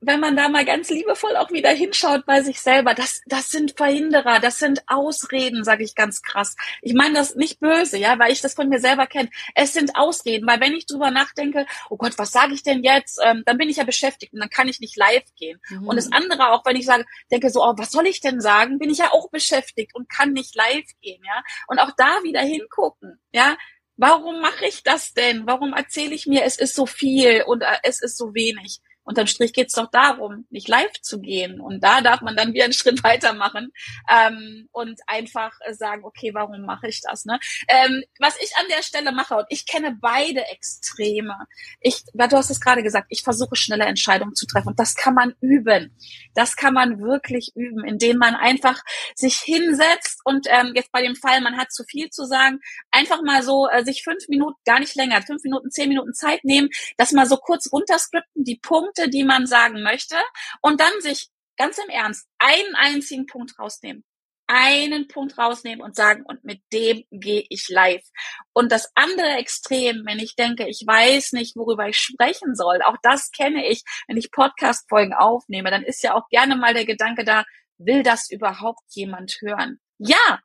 wenn 0.01 0.21
man 0.21 0.37
da 0.37 0.49
mal 0.49 0.65
ganz 0.65 0.91
liebevoll 0.91 1.37
auch 1.37 1.51
wieder 1.51 1.71
hinschaut 1.71 2.27
bei 2.27 2.43
sich 2.43 2.61
selber, 2.61 2.95
das, 2.95 3.23
das 3.27 3.49
sind 3.49 3.77
Verhinderer, 3.77 4.39
das 4.41 4.59
sind 4.59 4.83
Ausreden, 4.87 5.65
sage 5.65 5.85
ich 5.85 5.95
ganz 5.95 6.23
krass. 6.23 6.57
Ich 6.83 6.93
meine 6.93 7.15
das 7.15 7.37
nicht 7.37 7.61
böse, 7.61 7.97
ja, 7.97 8.19
weil 8.19 8.33
ich 8.33 8.43
das 8.43 8.55
von 8.55 8.69
mir 8.69 8.81
selber 8.81 9.07
kenne. 9.07 9.31
Es 9.55 9.73
sind 9.73 9.97
Ausreden, 9.97 10.47
weil 10.47 10.61
wenn 10.61 10.75
ich 10.75 10.87
drüber 10.87 11.11
nachdenke, 11.11 11.65
oh 11.89 11.97
Gott, 11.97 12.19
was 12.19 12.33
sage 12.33 12.53
ich 12.53 12.63
denn 12.63 12.83
jetzt? 12.83 13.19
Ähm, 13.25 13.45
dann 13.47 13.59
bin 13.59 13.69
ich 13.69 13.77
ja 13.77 13.85
beschäftigt 13.85 14.33
und 14.35 14.41
dann 14.41 14.51
kann 14.51 14.69
ich 14.69 14.81
nicht 14.81 14.97
live 14.97 15.25
gehen. 15.37 15.61
Mhm. 15.71 15.89
Und 15.89 15.97
das 15.97 16.13
andere 16.13 16.51
auch, 16.53 16.65
wenn 16.67 16.77
ich 16.77 16.85
sage, 16.85 17.05
denke 17.31 17.51
so, 17.51 17.63
oh, 17.63 17.75
was 17.77 17.91
soll 17.91 18.07
ich 18.07 18.21
denn 18.21 18.41
sagen, 18.41 18.79
bin 18.79 18.91
ich 18.91 18.99
ja 18.99 19.13
auch 19.13 19.31
beschäftigt 19.31 19.95
und 19.95 20.09
kann 20.09 20.33
nicht 20.33 20.55
live 20.55 20.87
gehen, 21.01 21.23
ja. 21.25 21.43
Und 21.69 21.79
auch 21.79 21.93
da 21.97 22.23
wieder 22.23 22.41
hingucken, 22.41 23.21
ja. 23.33 23.57
Warum 23.99 24.43
mache 24.43 24.67
ich 24.67 24.83
das 24.83 25.15
denn? 25.15 25.47
Warum 25.47 25.73
erzähle 25.73 26.15
ich 26.15 26.27
mir, 26.27 26.45
es 26.45 26.59
ist 26.59 26.75
so 26.75 26.85
viel 26.85 27.43
und 27.47 27.63
äh, 27.63 27.79
es 27.83 28.03
ist 28.03 28.19
so 28.19 28.35
wenig? 28.35 28.81
Unterm 29.07 29.27
Strich 29.27 29.53
geht 29.53 29.69
es 29.69 29.75
doch 29.75 29.91
darum, 29.91 30.47
nicht 30.51 30.69
live 30.69 31.01
zu 31.01 31.21
gehen. 31.21 31.61
Und 31.61 31.83
da 31.83 32.01
darf 32.01 32.21
man 32.21 32.37
dann 32.37 32.53
wieder 32.53 32.65
einen 32.65 32.73
Schritt 32.75 33.03
weitermachen 33.03 33.73
ähm, 34.11 34.69
und 34.73 35.01
einfach 35.07 35.53
sagen, 35.73 36.05
okay, 36.05 36.33
warum 36.35 36.61
mache 36.63 36.89
ich 36.89 37.01
das? 37.01 37.25
Ne? 37.25 37.39
Ähm, 37.69 38.03
was 38.19 38.37
ich 38.41 38.51
an 38.59 38.67
der 38.69 38.83
Stelle 38.83 39.13
mache, 39.13 39.37
und 39.37 39.47
ich 39.49 39.67
kenne 39.67 39.97
beide 40.01 40.45
Extreme. 40.47 41.35
Ich, 41.81 42.03
du 42.13 42.37
hast 42.37 42.51
es 42.51 42.61
gerade 42.61 42.83
gesagt, 42.83 43.07
ich 43.11 43.23
versuche 43.23 43.57
schnelle 43.57 43.85
Entscheidungen 43.85 44.35
zu 44.35 44.47
treffen. 44.47 44.69
Und 44.69 44.79
das 44.79 44.97
kann 44.97 45.15
man 45.15 45.35
üben. 45.41 45.97
Das 46.35 46.57
kann 46.57 46.75
man 46.75 47.01
wirklich 47.01 47.53
üben, 47.55 47.85
indem 47.85 48.19
man 48.19 48.35
einfach 48.35 48.83
sich 49.15 49.37
hinsetzt 49.39 50.21
und 50.25 50.47
ähm, 50.51 50.73
jetzt 50.75 50.93
bei 50.93 51.03
dem 51.03 51.17
Fall, 51.17 51.41
man 51.41 51.57
hat 51.57 51.73
zu 51.73 51.85
viel 51.85 52.11
zu 52.11 52.25
sagen, 52.25 52.61
einfach 52.91 53.23
mal 53.23 53.43
so 53.43 53.69
äh, 53.69 53.85
sich 53.85 54.03
fünf 54.03 54.29
Minuten, 54.29 54.59
gar 54.65 54.81
nicht 54.81 54.95
länger, 54.97 55.23
fünf 55.23 55.43
Minuten, 55.45 55.71
zehn 55.71 55.89
Minuten 55.89 56.15
Zeit 56.15 56.45
nehmen, 56.45 56.69
das 56.97 57.13
mal 57.13 57.27
so 57.27 57.37
kurz 57.37 57.71
runterskripten, 57.73 58.45
die 58.45 58.57
Punkte 58.57 58.96
Punkte, 58.97 59.11
die 59.11 59.25
man 59.25 59.47
sagen 59.47 59.83
möchte 59.83 60.17
und 60.61 60.81
dann 60.81 61.01
sich 61.01 61.29
ganz 61.57 61.79
im 61.79 61.89
Ernst 61.89 62.29
einen 62.39 62.75
einzigen 62.75 63.27
Punkt 63.27 63.59
rausnehmen. 63.59 64.05
Einen 64.49 65.09
Punkt 65.09 65.37
rausnehmen 65.39 65.85
und 65.85 65.97
sagen, 65.97 66.23
und 66.25 66.45
mit 66.45 66.63
dem 66.73 67.05
gehe 67.11 67.45
ich 67.49 67.69
live. 67.69 68.05
Und 68.53 68.71
das 68.71 68.93
andere 68.95 69.31
Extrem, 69.39 70.05
wenn 70.07 70.21
ich 70.21 70.37
denke, 70.37 70.69
ich 70.69 70.85
weiß 70.87 71.33
nicht, 71.33 71.57
worüber 71.57 71.89
ich 71.89 71.99
sprechen 71.99 72.55
soll, 72.55 72.81
auch 72.83 72.97
das 73.03 73.33
kenne 73.33 73.67
ich, 73.69 73.83
wenn 74.07 74.17
ich 74.17 74.31
Podcast-Folgen 74.31 75.15
aufnehme, 75.15 75.71
dann 75.71 75.83
ist 75.83 76.03
ja 76.05 76.15
auch 76.15 76.29
gerne 76.29 76.55
mal 76.55 76.75
der 76.75 76.85
Gedanke 76.85 77.25
da, 77.25 77.45
will 77.79 78.05
das 78.05 78.31
überhaupt 78.31 78.85
jemand 78.91 79.37
hören? 79.41 79.81
Ja, 79.99 80.41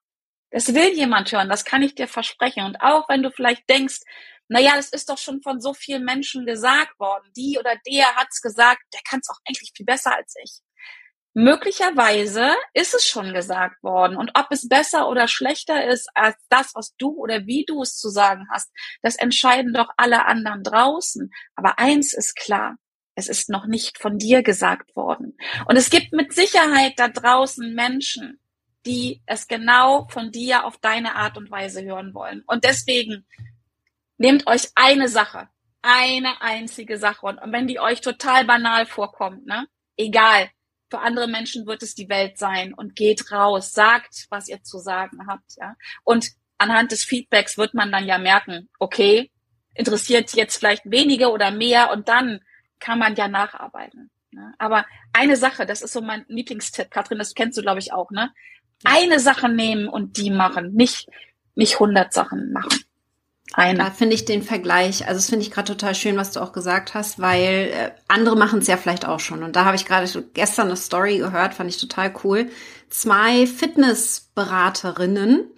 das 0.50 0.74
will 0.74 0.94
jemand 0.94 1.32
hören, 1.32 1.48
das 1.48 1.64
kann 1.64 1.84
ich 1.84 1.94
dir 1.94 2.08
versprechen. 2.08 2.66
Und 2.66 2.82
auch 2.82 3.08
wenn 3.08 3.22
du 3.22 3.30
vielleicht 3.30 3.70
denkst, 3.70 4.00
naja, 4.52 4.74
das 4.76 4.90
ist 4.90 5.08
doch 5.08 5.18
schon 5.18 5.42
von 5.42 5.62
so 5.62 5.74
vielen 5.74 6.04
Menschen 6.04 6.46
gesagt 6.46 7.00
worden. 7.00 7.24
Die 7.38 7.58
oder 7.58 7.74
der 7.88 8.16
hat's 8.18 8.42
gesagt, 8.42 8.82
der 8.94 9.00
kann 9.10 9.22
es 9.22 9.30
auch 9.30 9.40
eigentlich 9.48 9.72
viel 9.74 9.86
besser 9.86 10.14
als 10.14 10.36
ich. 10.44 10.60
Möglicherweise 11.34 12.52
ist 12.74 12.94
es 12.94 13.06
schon 13.06 13.34
gesagt 13.34 13.82
worden. 13.82 14.18
Und 14.18 14.32
ob 14.34 14.48
es 14.50 14.68
besser 14.68 15.08
oder 15.08 15.30
schlechter 15.30 15.88
ist 15.88 16.10
als 16.16 16.36
das, 16.50 16.76
was 16.76 16.94
du 16.98 17.12
oder 17.12 17.46
wie 17.46 17.64
du 17.64 17.82
es 17.82 17.96
zu 17.96 18.10
sagen 18.10 18.46
hast, 18.52 18.70
das 19.02 19.16
entscheiden 19.16 19.74
doch 19.74 19.88
alle 19.96 20.26
anderen 20.26 20.64
draußen. 20.64 21.32
Aber 21.56 21.80
eins 21.80 22.14
ist 22.14 22.36
klar. 22.36 22.76
Es 23.16 23.30
ist 23.30 23.50
noch 23.50 23.68
nicht 23.68 24.00
von 24.00 24.18
dir 24.18 24.44
gesagt 24.44 24.98
worden. 24.98 25.38
Und 25.66 25.78
es 25.78 25.90
gibt 25.90 26.12
mit 26.12 26.34
Sicherheit 26.34 26.96
da 26.98 27.08
draußen 27.08 27.74
Menschen, 27.74 28.42
die 28.86 29.22
es 29.26 29.48
genau 29.48 30.10
von 30.10 30.32
dir 30.32 30.66
auf 30.66 30.78
deine 30.78 31.16
Art 31.16 31.38
und 31.38 31.50
Weise 31.52 31.84
hören 31.84 32.14
wollen. 32.14 32.44
Und 32.48 32.66
deswegen 32.66 33.26
Nehmt 34.22 34.46
euch 34.46 34.70
eine 34.76 35.08
Sache, 35.08 35.48
eine 35.82 36.44
einzige 36.44 37.00
Sache. 37.00 37.26
Und 37.26 37.40
wenn 37.48 37.66
die 37.66 37.80
euch 37.80 38.02
total 38.02 38.46
banal 38.46 38.86
vorkommt, 38.86 39.48
ne, 39.48 39.66
egal. 39.98 40.52
Für 40.92 41.00
andere 41.00 41.28
Menschen 41.28 41.66
wird 41.66 41.82
es 41.82 41.96
die 41.96 42.08
Welt 42.08 42.38
sein 42.38 42.76
und 42.76 42.96
geht 42.96 43.32
raus, 43.32 43.74
sagt, 43.74 44.28
was 44.30 44.48
ihr 44.48 44.62
zu 44.62 44.78
sagen 44.78 45.26
habt, 45.26 45.56
ja. 45.58 45.76
Und 46.04 46.30
anhand 46.60 46.92
des 46.92 47.04
Feedbacks 47.04 47.58
wird 47.58 47.74
man 47.74 47.92
dann 47.92 48.06
ja 48.06 48.20
merken, 48.20 48.70
okay, 48.78 49.32
interessiert 49.74 50.32
jetzt 50.34 50.58
vielleicht 50.58 50.84
weniger 50.86 51.34
oder 51.34 51.50
mehr 51.50 51.92
und 51.92 52.08
dann 52.08 52.42
kann 52.80 53.00
man 53.00 53.16
ja 53.16 53.28
nacharbeiten. 53.28 54.12
Ne? 54.30 54.54
Aber 54.60 54.86
eine 55.14 55.36
Sache, 55.36 55.66
das 55.66 55.82
ist 55.82 55.94
so 55.94 56.02
mein 56.02 56.26
Lieblingstipp, 56.28 56.92
Katrin, 56.92 57.18
das 57.18 57.34
kennst 57.34 57.58
du, 57.58 57.64
glaube 57.64 57.80
ich, 57.80 57.92
auch, 57.92 58.12
ne? 58.12 58.32
Eine 58.84 59.20
Sache 59.20 59.50
nehmen 59.50 59.88
und 59.88 60.18
die 60.18 60.30
machen, 60.30 60.74
nicht, 60.74 61.08
nicht 61.56 61.80
hundert 61.80 62.14
Sachen 62.14 62.52
machen. 62.52 62.84
Eine. 63.54 63.80
Da 63.80 63.92
finde 63.92 64.16
ich 64.16 64.24
den 64.24 64.44
Vergleich, 64.44 65.08
also 65.08 65.18
das 65.18 65.30
finde 65.30 65.46
ich 65.46 65.52
gerade 65.52 65.74
total 65.74 65.94
schön, 65.94 66.16
was 66.16 66.32
du 66.32 66.40
auch 66.40 66.54
gesagt 66.54 66.94
hast, 66.94 67.20
weil 67.20 67.74
äh, 67.74 67.92
andere 68.08 68.38
machen 68.38 68.60
es 68.60 68.68
ja 68.68 68.78
vielleicht 68.78 69.06
auch 69.06 69.20
schon. 69.20 69.44
Und 69.44 69.58
da 69.58 69.66
habe 69.66 69.76
ich 69.76 69.86
gerade 69.86 70.08
gestern 70.34 70.68
eine 70.68 70.78
Story 70.78 71.18
gehört, 71.18 71.56
fand 71.56 71.70
ich 71.70 71.78
total 71.78 72.14
cool. 72.24 72.50
Zwei 72.90 73.46
Fitnessberaterinnen, 73.48 75.50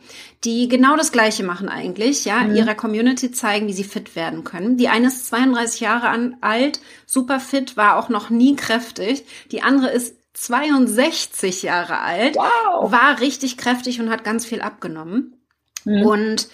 die 0.43 0.67
genau 0.67 0.95
das 0.95 1.11
Gleiche 1.11 1.43
machen 1.43 1.69
eigentlich, 1.69 2.25
ja, 2.25 2.39
mhm. 2.39 2.55
ihrer 2.55 2.73
Community 2.73 3.31
zeigen, 3.31 3.67
wie 3.67 3.73
sie 3.73 3.83
fit 3.83 4.15
werden 4.15 4.43
können. 4.43 4.77
Die 4.77 4.89
eine 4.89 5.05
ist 5.07 5.27
32 5.27 5.81
Jahre 5.81 6.31
alt, 6.41 6.79
super 7.05 7.39
fit, 7.39 7.77
war 7.77 7.97
auch 7.97 8.09
noch 8.09 8.31
nie 8.31 8.55
kräftig. 8.55 9.23
Die 9.51 9.61
andere 9.61 9.91
ist 9.91 10.15
62 10.33 11.61
Jahre 11.61 11.99
alt, 11.99 12.37
wow. 12.37 12.91
war 12.91 13.19
richtig 13.19 13.57
kräftig 13.57 13.99
und 13.99 14.09
hat 14.09 14.23
ganz 14.23 14.47
viel 14.47 14.61
abgenommen. 14.61 15.35
Mhm. 15.85 16.05
Und 16.05 16.47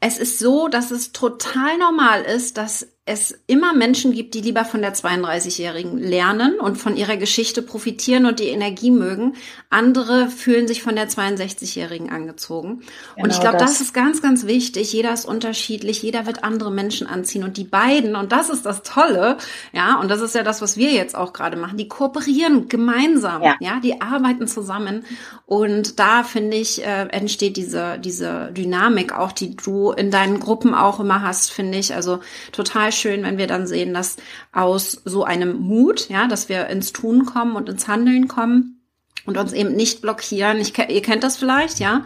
es 0.00 0.18
ist 0.18 0.38
so, 0.38 0.68
dass 0.68 0.90
es 0.90 1.12
total 1.12 1.78
normal 1.78 2.22
ist, 2.22 2.56
dass 2.56 2.88
es 3.06 3.34
immer 3.46 3.72
Menschen 3.72 4.12
gibt, 4.12 4.34
die 4.34 4.42
lieber 4.42 4.64
von 4.64 4.82
der 4.82 4.94
32-Jährigen 4.94 5.98
lernen 5.98 6.60
und 6.60 6.76
von 6.76 6.96
ihrer 6.96 7.16
Geschichte 7.16 7.62
profitieren 7.62 8.26
und 8.26 8.38
die 8.38 8.48
Energie 8.48 8.90
mögen. 8.90 9.34
Andere 9.70 10.28
fühlen 10.28 10.68
sich 10.68 10.82
von 10.82 10.94
der 10.94 11.08
62-Jährigen 11.08 12.10
angezogen. 12.10 12.82
Genau 13.16 13.24
und 13.24 13.32
ich 13.32 13.40
glaube, 13.40 13.56
das. 13.56 13.72
das 13.72 13.80
ist 13.80 13.94
ganz, 13.94 14.20
ganz 14.20 14.46
wichtig. 14.46 14.92
Jeder 14.92 15.14
ist 15.14 15.24
unterschiedlich, 15.24 16.02
jeder 16.02 16.26
wird 16.26 16.44
andere 16.44 16.70
Menschen 16.70 17.06
anziehen. 17.06 17.42
Und 17.42 17.56
die 17.56 17.64
beiden, 17.64 18.16
und 18.16 18.32
das 18.32 18.50
ist 18.50 18.66
das 18.66 18.82
Tolle, 18.82 19.38
ja, 19.72 19.98
und 19.98 20.08
das 20.08 20.20
ist 20.20 20.34
ja 20.34 20.42
das, 20.42 20.60
was 20.60 20.76
wir 20.76 20.92
jetzt 20.92 21.16
auch 21.16 21.32
gerade 21.32 21.56
machen, 21.56 21.78
die 21.78 21.88
kooperieren 21.88 22.68
gemeinsam, 22.68 23.42
ja, 23.42 23.56
ja 23.60 23.80
die 23.82 24.00
arbeiten 24.02 24.46
zusammen. 24.46 25.04
Und 25.46 25.98
da, 25.98 26.22
finde 26.22 26.58
ich, 26.58 26.84
äh, 26.84 27.08
entsteht 27.08 27.56
diese, 27.56 27.98
diese 27.98 28.52
Dynamik 28.52 29.18
auch, 29.18 29.32
die 29.32 29.56
du 29.56 29.90
in 29.90 30.10
deinen 30.10 30.38
Gruppen 30.38 30.74
auch 30.74 31.00
immer 31.00 31.22
hast, 31.22 31.50
finde 31.50 31.78
ich. 31.78 31.94
Also 31.94 32.20
total 32.52 32.92
schön, 33.00 33.22
wenn 33.22 33.38
wir 33.38 33.46
dann 33.46 33.66
sehen, 33.66 33.94
dass 33.94 34.16
aus 34.52 35.00
so 35.04 35.24
einem 35.24 35.58
Mut, 35.58 36.08
ja, 36.08 36.26
dass 36.28 36.48
wir 36.48 36.68
ins 36.68 36.92
Tun 36.92 37.26
kommen 37.26 37.56
und 37.56 37.68
ins 37.68 37.88
Handeln 37.88 38.28
kommen 38.28 38.80
und 39.26 39.36
uns 39.36 39.52
eben 39.52 39.74
nicht 39.74 40.02
blockieren. 40.02 40.58
Ich, 40.58 40.76
ihr 40.78 41.02
kennt 41.02 41.24
das 41.24 41.36
vielleicht, 41.36 41.80
ja. 41.80 42.04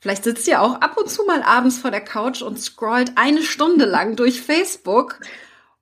Vielleicht 0.00 0.24
sitzt 0.24 0.48
ihr 0.48 0.62
auch 0.62 0.80
ab 0.80 0.96
und 0.96 1.10
zu 1.10 1.24
mal 1.24 1.42
abends 1.42 1.78
vor 1.78 1.90
der 1.90 2.00
Couch 2.00 2.40
und 2.40 2.58
scrollt 2.58 3.12
eine 3.16 3.42
Stunde 3.42 3.84
lang 3.84 4.16
durch 4.16 4.40
Facebook, 4.40 5.20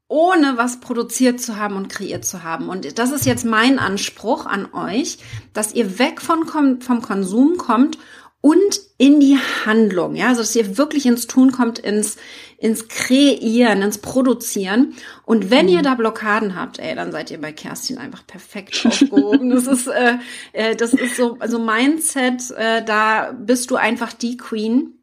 ohne 0.08 0.56
was 0.56 0.80
produziert 0.80 1.40
zu 1.40 1.56
haben 1.56 1.76
und 1.76 1.88
kreiert 1.88 2.24
zu 2.24 2.42
haben. 2.42 2.68
Und 2.68 2.98
das 2.98 3.12
ist 3.12 3.26
jetzt 3.26 3.44
mein 3.44 3.78
Anspruch 3.78 4.46
an 4.46 4.72
euch, 4.72 5.18
dass 5.52 5.74
ihr 5.74 5.98
weg 5.98 6.20
von, 6.20 6.46
vom 6.80 7.02
Konsum 7.02 7.58
kommt 7.58 7.98
und 8.40 8.80
in 8.98 9.18
die 9.18 9.36
Handlung, 9.64 10.14
ja, 10.14 10.28
also 10.28 10.42
dass 10.42 10.54
ihr 10.54 10.78
wirklich 10.78 11.06
ins 11.06 11.26
Tun 11.26 11.50
kommt, 11.50 11.78
ins, 11.80 12.16
ins 12.56 12.88
Kreieren, 12.88 13.82
ins 13.82 13.98
Produzieren. 13.98 14.94
Und 15.24 15.50
wenn 15.50 15.66
mhm. 15.66 15.72
ihr 15.72 15.82
da 15.82 15.94
Blockaden 15.94 16.54
habt, 16.54 16.78
ey, 16.78 16.94
dann 16.94 17.10
seid 17.10 17.30
ihr 17.30 17.40
bei 17.40 17.52
Kerstin 17.52 17.98
einfach 17.98 18.26
perfekt 18.26 18.84
aufgehoben. 18.86 19.50
das 19.50 19.66
ist, 19.66 19.88
äh, 19.88 20.18
äh, 20.52 20.76
das 20.76 20.94
ist 20.94 21.16
so, 21.16 21.36
also 21.40 21.58
Mindset, 21.58 22.50
äh, 22.56 22.84
da 22.84 23.32
bist 23.32 23.70
du 23.70 23.76
einfach 23.76 24.12
die 24.12 24.36
Queen. 24.36 24.94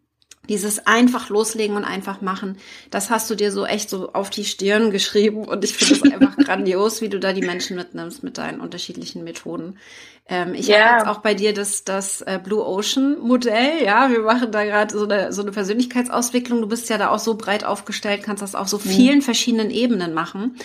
Dieses 0.48 0.86
einfach 0.86 1.30
loslegen 1.30 1.76
und 1.76 1.86
einfach 1.86 2.22
machen, 2.22 2.58
das 2.92 3.10
hast 3.10 3.32
du 3.32 3.36
dir 3.36 3.52
so 3.52 3.66
echt 3.66 3.90
so 3.90 4.14
auf 4.14 4.30
die 4.30 4.46
Stirn 4.46 4.92
geschrieben 4.92 5.46
und 5.46 5.64
ich 5.64 5.74
finde 5.74 5.96
es 5.96 6.14
einfach 6.14 6.38
grandios, 6.38 7.02
wie 7.02 7.10
du 7.10 7.20
da 7.20 7.34
die 7.34 7.42
Menschen 7.42 7.76
mitnimmst 7.76 8.22
mit 8.22 8.38
deinen 8.38 8.62
unterschiedlichen 8.62 9.24
Methoden. 9.24 9.80
Ähm, 10.28 10.56
ich 10.56 10.70
yeah. 10.70 10.86
habe 10.86 10.98
jetzt 10.98 11.08
auch 11.08 11.20
bei 11.20 11.36
dir 11.36 11.54
das, 11.54 11.84
das 11.84 12.22
äh, 12.22 12.40
Blue 12.44 12.66
Ocean 12.66 13.20
Modell. 13.20 13.84
Ja, 13.84 14.10
wir 14.10 14.22
machen 14.22 14.52
da 14.52 14.64
gerade 14.64 14.92
so 14.98 15.04
eine, 15.04 15.32
so 15.32 15.44
eine 15.44 15.52
Persönlichkeitsauswicklung. 15.52 16.62
Du 16.62 16.68
bist 16.68 16.90
ja 16.90 16.98
da 16.98 17.10
auch 17.10 17.20
so 17.20 17.36
breit 17.36 17.64
aufgestellt, 17.64 18.24
kannst 18.24 18.42
das 18.42 18.56
auf 18.56 18.68
so 18.68 18.78
mhm. 18.78 18.90
vielen 18.90 19.18
mhm. 19.18 19.22
verschiedenen 19.22 19.70
Ebenen 19.70 20.16
machen. 20.16 20.56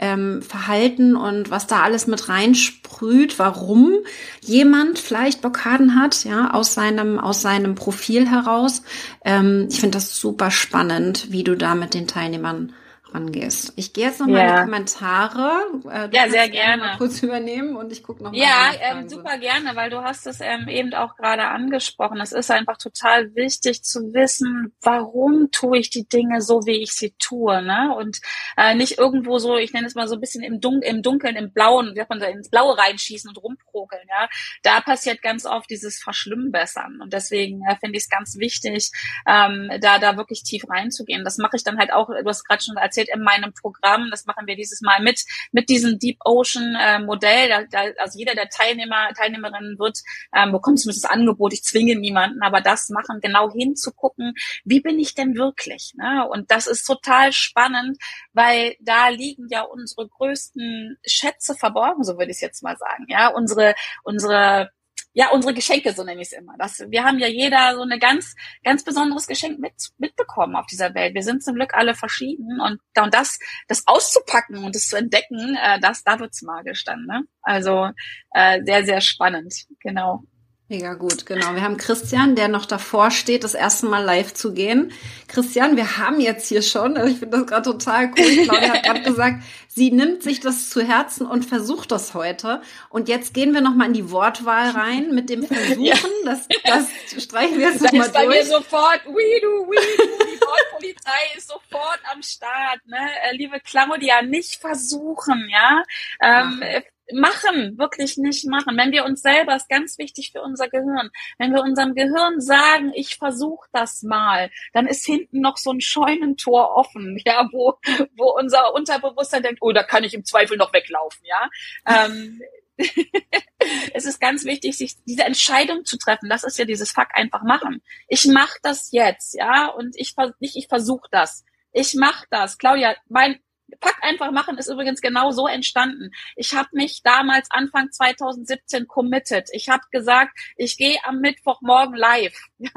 Ähm, 0.00 0.42
Verhalten 0.42 1.14
und 1.14 1.50
was 1.50 1.68
da 1.68 1.82
alles 1.82 2.08
mit 2.08 2.28
reinsprüht, 2.28 3.38
warum 3.38 3.92
jemand 4.40 4.98
vielleicht 4.98 5.40
Blockaden 5.40 5.94
hat, 5.94 6.24
ja, 6.24 6.50
aus 6.52 6.74
seinem, 6.74 7.20
aus 7.20 7.40
seinem 7.40 7.76
Profil 7.76 8.28
heraus. 8.28 8.82
Ähm, 9.24 9.68
ich 9.70 9.78
finde 9.78 9.98
das 9.98 10.16
super 10.16 10.50
spannend, 10.50 11.30
wie 11.30 11.44
du 11.44 11.56
da 11.56 11.76
mit 11.76 11.94
den 11.94 12.08
Teilnehmern 12.08 12.72
rangehst. 13.14 13.72
Ich 13.76 13.92
gehe 13.92 14.06
jetzt 14.06 14.20
noch 14.20 14.26
mal 14.26 14.40
in 14.40 14.54
die 14.54 14.62
Kommentare. 14.62 15.62
Äh, 15.88 16.08
ja, 16.12 16.28
sehr 16.28 16.48
gerne. 16.48 16.82
Mal 16.82 16.96
kurz 16.98 17.22
übernehmen 17.22 17.76
und 17.76 17.92
ich 17.92 18.02
gucke 18.02 18.22
noch 18.22 18.32
mal. 18.32 18.38
Ja, 18.38 18.72
ähm, 18.80 19.08
super 19.08 19.38
gerne, 19.38 19.76
weil 19.76 19.90
du 19.90 20.02
hast 20.02 20.26
es 20.26 20.40
ähm, 20.40 20.68
eben 20.68 20.92
auch 20.94 21.16
gerade 21.16 21.44
angesprochen. 21.44 22.20
Es 22.20 22.32
ist 22.32 22.50
einfach 22.50 22.76
total 22.76 23.34
wichtig 23.34 23.82
zu 23.84 24.12
wissen, 24.12 24.74
warum 24.82 25.50
tue 25.50 25.78
ich 25.78 25.90
die 25.90 26.08
Dinge 26.08 26.40
so, 26.40 26.66
wie 26.66 26.82
ich 26.82 26.92
sie 26.92 27.14
tue, 27.18 27.62
ne? 27.62 27.94
Und 27.96 28.20
äh, 28.56 28.74
nicht 28.74 28.98
irgendwo 28.98 29.38
so, 29.38 29.56
ich 29.56 29.72
nenne 29.72 29.86
es 29.86 29.94
mal 29.94 30.08
so 30.08 30.14
ein 30.14 30.20
bisschen 30.20 30.42
im, 30.42 30.60
Dun 30.60 30.82
im 30.82 31.02
Dunkeln, 31.02 31.36
im 31.36 31.52
Blauen, 31.52 31.94
wie 31.94 32.04
man 32.08 32.20
da 32.20 32.26
ins 32.26 32.50
Blaue 32.50 32.76
reinschießen 32.76 33.28
und 33.28 33.42
rumprokeln, 33.42 34.02
ja? 34.08 34.28
Da 34.62 34.80
passiert 34.80 35.22
ganz 35.22 35.46
oft 35.46 35.70
dieses 35.70 36.02
Verschlimmbessern 36.02 37.00
und 37.00 37.12
deswegen 37.12 37.62
äh, 37.68 37.76
finde 37.76 37.96
ich 37.96 38.04
es 38.04 38.08
ganz 38.10 38.36
wichtig, 38.38 38.90
ähm, 39.26 39.70
da 39.80 39.98
da 39.98 40.16
wirklich 40.16 40.42
tief 40.42 40.64
reinzugehen. 40.68 41.24
Das 41.24 41.38
mache 41.38 41.56
ich 41.56 41.64
dann 41.64 41.78
halt 41.78 41.92
auch. 41.92 42.08
Du 42.08 42.28
hast 42.28 42.44
gerade 42.44 42.62
schon 42.62 42.76
erzählt 42.76 43.03
in 43.08 43.22
meinem 43.22 43.52
Programm. 43.52 44.08
Das 44.10 44.26
machen 44.26 44.46
wir 44.46 44.56
dieses 44.56 44.80
Mal 44.80 45.02
mit, 45.02 45.24
mit 45.52 45.68
diesem 45.68 45.98
Deep 45.98 46.18
Ocean 46.24 46.76
äh, 46.80 46.98
Modell. 47.00 47.48
Da, 47.48 47.62
da, 47.70 47.90
also 47.98 48.18
jeder 48.18 48.34
der 48.34 48.48
Teilnehmer, 48.48 49.08
Teilnehmerinnen 49.16 49.78
wird, 49.78 49.98
ähm, 50.34 50.52
bekommt 50.52 50.80
zumindest 50.80 51.04
das 51.04 51.10
Angebot. 51.10 51.52
Ich 51.52 51.64
zwinge 51.64 51.96
niemanden, 51.96 52.42
aber 52.42 52.60
das 52.60 52.88
machen, 52.90 53.20
genau 53.20 53.50
hinzugucken, 53.50 54.34
wie 54.64 54.80
bin 54.80 54.98
ich 54.98 55.14
denn 55.14 55.36
wirklich? 55.36 55.92
Ne? 55.96 56.26
Und 56.28 56.50
das 56.50 56.66
ist 56.66 56.84
total 56.84 57.32
spannend, 57.32 57.98
weil 58.32 58.76
da 58.80 59.08
liegen 59.08 59.48
ja 59.48 59.62
unsere 59.62 60.08
größten 60.08 60.98
Schätze 61.06 61.54
verborgen, 61.54 62.04
so 62.04 62.18
würde 62.18 62.30
ich 62.30 62.36
es 62.36 62.40
jetzt 62.40 62.62
mal 62.62 62.76
sagen. 62.76 63.06
Ja, 63.08 63.28
unsere, 63.28 63.74
unsere 64.02 64.70
ja, 65.14 65.30
unsere 65.30 65.54
Geschenke, 65.54 65.92
so 65.92 66.02
nenne 66.02 66.20
ich 66.20 66.32
es 66.32 66.38
immer. 66.38 66.54
Das, 66.58 66.80
wir 66.90 67.04
haben 67.04 67.20
ja 67.20 67.28
jeder 67.28 67.76
so 67.76 67.82
eine 67.82 68.00
ganz, 68.00 68.34
ganz 68.64 68.82
besonderes 68.82 69.28
Geschenk 69.28 69.60
mit, 69.60 69.72
mitbekommen 69.96 70.56
auf 70.56 70.66
dieser 70.66 70.92
Welt. 70.94 71.14
Wir 71.14 71.22
sind 71.22 71.42
zum 71.42 71.54
Glück 71.54 71.72
alle 71.74 71.94
verschieden 71.94 72.60
und, 72.60 72.80
und 73.00 73.14
das, 73.14 73.38
das 73.68 73.84
auszupacken 73.86 74.64
und 74.64 74.74
das 74.74 74.88
zu 74.88 74.96
entdecken, 74.96 75.56
äh, 75.62 75.78
das, 75.78 76.02
da 76.02 76.18
wird's 76.18 76.42
magisch 76.42 76.82
dann, 76.84 77.06
ne? 77.06 77.22
Also 77.42 77.90
äh, 78.32 78.62
sehr, 78.64 78.84
sehr 78.84 79.00
spannend, 79.00 79.54
genau. 79.78 80.24
Mega 80.68 80.94
gut, 80.94 81.26
genau. 81.26 81.54
Wir 81.54 81.60
haben 81.60 81.76
Christian, 81.76 82.36
der 82.36 82.48
noch 82.48 82.64
davor 82.64 83.10
steht, 83.10 83.44
das 83.44 83.52
erste 83.52 83.84
Mal 83.84 84.02
live 84.02 84.32
zu 84.32 84.54
gehen. 84.54 84.92
Christian, 85.28 85.76
wir 85.76 85.98
haben 85.98 86.20
jetzt 86.20 86.48
hier 86.48 86.62
schon, 86.62 86.96
also 86.96 87.12
ich 87.12 87.18
finde 87.18 87.36
das 87.36 87.46
gerade 87.46 87.70
total 87.70 88.06
cool. 88.16 88.44
Claudia 88.44 88.72
hat 88.72 88.82
gerade 88.82 89.02
gesagt, 89.02 89.42
sie 89.68 89.90
nimmt 89.90 90.22
sich 90.22 90.40
das 90.40 90.70
zu 90.70 90.80
Herzen 90.80 91.26
und 91.26 91.44
versucht 91.44 91.92
das 91.92 92.14
heute. 92.14 92.62
Und 92.88 93.10
jetzt 93.10 93.34
gehen 93.34 93.52
wir 93.52 93.60
nochmal 93.60 93.88
in 93.88 93.92
die 93.92 94.10
Wortwahl 94.10 94.70
rein 94.70 95.14
mit 95.14 95.28
dem 95.28 95.42
Versuchen. 95.46 95.84
Ja. 95.84 95.96
Das, 96.24 96.48
das 96.64 97.22
streichen 97.22 97.58
wir 97.58 97.68
jetzt 97.68 97.82
nochmal 97.82 98.10
durch. 98.10 98.12
bei 98.12 98.26
mir 98.26 98.46
sofort, 98.46 99.02
wie 99.04 99.40
du, 99.42 99.70
wie 99.70 99.76
du, 99.76 100.24
die 100.24 100.40
Wortpolizei 100.40 101.36
ist 101.36 101.48
sofort 101.48 102.00
am 102.10 102.22
Start. 102.22 102.80
Ne? 102.86 102.96
Äh, 102.96 103.36
liebe 103.36 103.60
Claudia, 103.60 104.22
nicht 104.22 104.62
versuchen, 104.62 105.46
ja. 105.52 105.82
Ähm, 106.22 106.62
machen, 107.12 107.78
wirklich 107.78 108.16
nicht 108.16 108.46
machen. 108.46 108.76
Wenn 108.76 108.92
wir 108.92 109.04
uns 109.04 109.22
selber, 109.22 109.54
ist 109.56 109.68
ganz 109.68 109.98
wichtig 109.98 110.32
für 110.32 110.42
unser 110.42 110.68
Gehirn, 110.68 111.10
wenn 111.38 111.52
wir 111.52 111.62
unserem 111.62 111.94
Gehirn 111.94 112.40
sagen, 112.40 112.92
ich 112.94 113.16
versuche 113.16 113.68
das 113.72 114.02
mal, 114.02 114.50
dann 114.72 114.86
ist 114.86 115.04
hinten 115.04 115.40
noch 115.40 115.56
so 115.56 115.70
ein 115.72 115.80
Scheunentor 115.80 116.74
offen, 116.76 117.20
ja, 117.24 117.48
wo, 117.52 117.74
wo 118.16 118.34
unser 118.38 118.74
Unterbewusstsein 118.74 119.42
denkt, 119.42 119.58
oh, 119.60 119.72
da 119.72 119.82
kann 119.82 120.04
ich 120.04 120.14
im 120.14 120.24
Zweifel 120.24 120.56
noch 120.56 120.72
weglaufen, 120.72 121.24
ja. 121.24 121.50
ähm, 121.86 122.40
es 123.94 124.04
ist 124.04 124.20
ganz 124.20 124.44
wichtig, 124.44 124.76
sich 124.76 124.96
diese 125.04 125.22
Entscheidung 125.22 125.84
zu 125.84 125.96
treffen. 125.96 126.28
Das 126.28 126.42
ist 126.42 126.58
ja 126.58 126.64
dieses 126.64 126.90
Fuck 126.90 127.08
einfach 127.12 127.42
machen. 127.44 127.82
Ich 128.08 128.26
mache 128.26 128.58
das 128.62 128.90
jetzt, 128.90 129.34
ja, 129.34 129.68
und 129.68 129.94
ich 129.96 130.14
nicht 130.40 130.56
ich 130.56 130.66
versuche 130.66 131.08
das. 131.10 131.44
Ich 131.72 131.94
mache 131.94 132.26
das. 132.30 132.58
Claudia, 132.58 132.96
mein 133.08 133.38
Pack 133.80 133.96
einfach 134.02 134.30
machen 134.30 134.58
ist 134.58 134.68
übrigens 134.68 135.00
genau 135.00 135.30
so 135.30 135.46
entstanden. 135.46 136.10
Ich 136.36 136.54
habe 136.54 136.68
mich 136.72 137.02
damals 137.02 137.50
Anfang 137.50 137.90
2017 137.90 138.86
committed. 138.86 139.48
Ich 139.52 139.68
habe 139.68 139.82
gesagt, 139.90 140.36
ich 140.56 140.76
gehe 140.76 140.98
am 141.04 141.20
Mittwochmorgen 141.20 141.96
live. 141.96 142.38
Ja? 142.58 142.70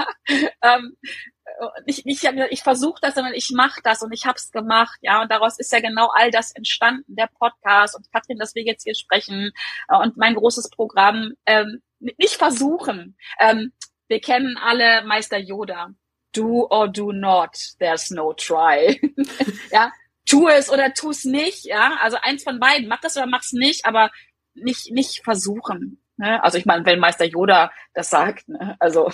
Ähm, 0.61 0.97
ich, 1.85 2.05
ich, 2.05 2.23
ich 2.23 2.63
versuche 2.63 2.99
das, 3.01 3.15
sondern 3.15 3.33
ich 3.33 3.51
mache 3.51 3.79
das 3.83 4.01
und 4.01 4.11
ich 4.11 4.25
habe 4.25 4.35
es 4.37 4.51
gemacht, 4.51 4.97
ja. 5.01 5.21
Und 5.21 5.31
daraus 5.31 5.57
ist 5.59 5.71
ja 5.71 5.79
genau 5.79 6.09
all 6.13 6.31
das 6.31 6.51
entstanden, 6.51 7.15
der 7.15 7.29
Podcast 7.39 7.95
und 7.95 8.11
Katrin, 8.11 8.37
dass 8.37 8.55
wir 8.55 8.63
jetzt 8.63 8.83
hier 8.83 8.95
sprechen 8.95 9.51
äh, 9.87 9.97
und 9.97 10.17
mein 10.17 10.35
großes 10.35 10.69
Programm. 10.69 11.33
Ähm, 11.45 11.81
nicht 11.99 12.35
versuchen. 12.35 13.17
Ähm, 13.39 13.71
wir 14.07 14.21
kennen 14.21 14.57
alle 14.57 15.03
Meister 15.03 15.37
Yoda. 15.37 15.89
Do 16.33 16.67
or 16.69 16.87
do 16.87 17.11
not. 17.11 17.55
There's 17.79 18.11
no 18.11 18.33
try. 18.33 18.99
ja, 19.71 19.91
tu 20.27 20.47
es 20.47 20.69
oder 20.69 20.93
tu 20.93 21.09
es 21.09 21.25
nicht, 21.25 21.65
ja. 21.65 21.97
Also 22.01 22.17
eins 22.21 22.43
von 22.43 22.59
beiden, 22.59 22.87
mach 22.87 23.01
das 23.01 23.17
oder 23.17 23.25
mach's 23.25 23.53
nicht, 23.53 23.85
aber 23.85 24.11
nicht, 24.53 24.91
nicht 24.91 25.23
versuchen. 25.23 26.01
Ne? 26.17 26.43
Also 26.43 26.57
ich 26.57 26.65
meine, 26.65 26.85
wenn 26.85 26.99
Meister 26.99 27.25
Yoda 27.25 27.71
das 27.93 28.09
sagt, 28.09 28.47
ne? 28.49 28.75
also. 28.79 29.11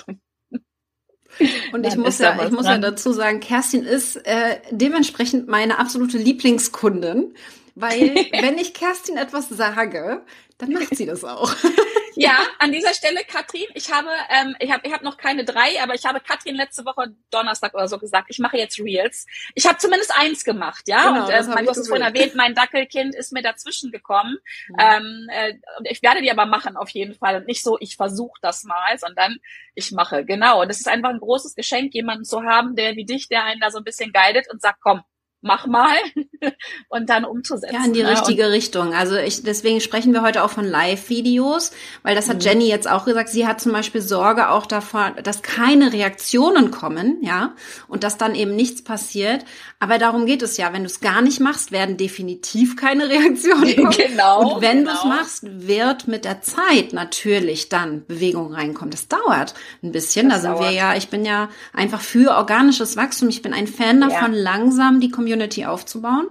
Und 1.72 1.88
ich 1.88 1.96
muss 1.96 2.20
ja, 2.20 2.46
ich 2.46 2.52
muss 2.52 2.68
ja 2.68 2.78
dazu 2.78 3.12
sagen, 3.12 3.40
Kerstin 3.40 3.84
ist 3.84 4.18
äh, 4.18 4.60
dementsprechend 4.70 5.48
meine 5.48 5.80
absolute 5.80 6.18
Lieblingskundin, 6.18 7.34
weil 7.76 8.16
wenn 8.40 8.58
ich 8.58 8.74
Kerstin 8.74 9.18
etwas 9.18 9.50
sage, 9.50 10.24
dann 10.58 10.72
macht 10.74 10.96
sie 10.96 11.06
das 11.06 11.24
auch. 11.24 11.54
Ja, 12.16 12.38
an 12.60 12.72
dieser 12.72 12.94
Stelle, 12.94 13.22
Katrin, 13.28 13.66
ich 13.74 13.92
habe, 13.92 14.10
ähm, 14.30 14.56
ich 14.60 14.72
habe, 14.72 14.86
ich 14.86 14.94
habe 14.94 15.04
noch 15.04 15.18
keine 15.18 15.46
drei, 15.46 15.82
aber 15.82 15.96
ich 15.96 16.06
habe 16.06 16.20
Katrin 16.20 16.56
letzte 16.56 16.86
Woche 16.86 17.16
Donnerstag 17.32 17.74
oder 17.74 17.88
so 17.88 17.98
gesagt, 17.98 18.28
ich 18.30 18.40
mache 18.40 18.58
jetzt 18.58 18.80
Reels. 18.80 19.26
Ich 19.56 19.68
habe 19.68 19.78
zumindest 19.78 20.16
eins 20.18 20.44
gemacht, 20.44 20.88
ja. 20.88 21.12
Genau, 21.12 21.26
und 21.26 21.32
äh, 21.32 21.44
mein, 21.44 21.66
du 21.66 21.72
hast 21.72 21.78
es 21.78 21.88
vorhin 21.88 22.06
erwähnt, 22.06 22.36
mein 22.36 22.56
Dackelkind 22.56 23.16
ist 23.16 23.34
mir 23.34 23.42
dazwischen 23.42 23.92
gekommen. 23.92 24.38
Mhm. 24.70 24.76
Ähm, 24.80 25.28
äh, 25.32 25.54
ich 25.86 26.02
werde 26.02 26.22
die 26.22 26.32
aber 26.32 26.46
machen 26.46 26.78
auf 26.78 26.90
jeden 26.90 27.16
Fall 27.16 27.38
und 27.38 27.48
nicht 27.48 27.64
so, 27.64 27.78
ich 27.80 27.96
versuche 27.96 28.40
das 28.42 28.64
mal, 28.64 28.98
sondern 28.98 29.38
ich 29.76 29.92
mache. 29.92 30.26
Genau. 30.26 30.62
Und 30.62 30.70
es 30.70 30.80
ist 30.80 30.88
einfach 30.88 31.10
ein 31.10 31.20
großes 31.20 31.56
Geschenk, 31.56 31.94
jemanden 31.94 32.26
zu 32.26 32.44
haben, 32.44 32.76
der 32.76 32.96
wie 32.96 33.06
dich, 33.06 33.28
der 33.28 33.44
einen 33.44 33.60
da 33.60 33.72
so 33.72 33.80
ein 33.80 33.84
bisschen 33.84 34.12
guidet 34.12 34.52
und 34.52 34.62
sagt, 34.62 34.80
komm, 34.82 35.04
mach 35.44 35.68
mal 35.68 35.96
und 36.90 37.10
dann 37.10 37.26
umzusetzen. 37.26 37.76
Ja, 37.76 37.86
in 37.86 37.94
die 37.94 38.02
ne? 38.02 38.12
richtige 38.12 38.46
und 38.46 38.52
Richtung. 38.52 38.94
Also 38.94 39.16
ich, 39.18 39.44
deswegen 39.44 39.82
sprechen 39.82 40.14
wir 40.14 40.22
heute 40.22 40.44
auch 40.44 40.50
von 40.50 40.66
Live-Videos, 40.66 41.72
weil 42.02 42.16
das 42.16 42.30
hat 42.30 42.38
mhm. 42.38 42.42
Jenny 42.42 42.68
jetzt 42.70 42.90
auch 42.90 43.06
gesagt. 43.06 43.30
Sie 43.30 43.46
hat 43.46 43.62
zum 43.62 43.74
Beispiel 43.74 44.02
Sorge 44.02 44.50
auch 44.50 44.66
davor, 44.66 45.12
dass 45.22 45.42
keine 45.42 45.94
Reaktionen 45.94 46.72
kommen, 46.72 47.18
ja, 47.22 47.54
und 47.88 48.04
dass 48.04 48.18
dann 48.18 48.36
eben 48.36 48.56
nichts 48.56 48.84
passiert. 48.84 49.46
Aber 49.80 49.98
darum 49.98 50.26
geht 50.26 50.42
es 50.42 50.58
ja. 50.58 50.72
Wenn 50.72 50.84
du 50.84 50.88
es 50.88 51.02
gar 51.02 51.22
nicht 51.22 51.42
machst, 51.42 51.72
werden 51.72 51.98
definitiv 51.98 52.78
keine 52.78 53.10
Reaktionen 53.10 53.76
kommen. 53.76 53.92
genau. 53.92 54.56
Und 54.56 54.62
wenn 54.62 54.80
genau. 54.80 54.92
du 54.92 54.98
es 54.98 55.04
machst, 55.04 55.44
wird 55.44 56.08
mit 56.08 56.26
der 56.26 56.42
Zeit 56.42 56.94
natürlich 56.94 57.68
dann 57.68 58.06
Bewegung 58.06 58.54
reinkommen. 58.54 58.92
Das 58.92 59.10
dauert 59.10 59.54
ein 59.84 59.92
bisschen. 59.92 60.30
Das 60.30 60.38
da 60.38 60.42
sind 60.42 60.52
dauert. 60.54 60.72
wir 60.72 60.78
ja, 60.78 60.96
ich 60.96 61.10
bin 61.10 61.26
ja 61.26 61.50
einfach 61.74 62.02
für 62.02 62.38
organisches 62.38 62.96
Wachstum. 62.96 63.28
Ich 63.28 63.42
bin 63.42 63.54
ein 63.54 63.68
Fan 63.68 64.00
davon, 64.00 64.34
ja. 64.34 64.40
langsam 64.40 65.02
die 65.02 65.10
Community 65.10 65.33
aufzubauen. 65.66 66.28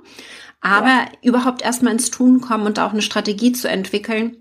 Aber 0.60 0.86
ja. 0.86 1.06
überhaupt 1.22 1.62
erstmal 1.62 1.92
ins 1.92 2.10
Tun 2.10 2.40
kommen 2.40 2.66
und 2.66 2.78
auch 2.78 2.92
eine 2.92 3.02
Strategie 3.02 3.52
zu 3.52 3.68
entwickeln. 3.68 4.36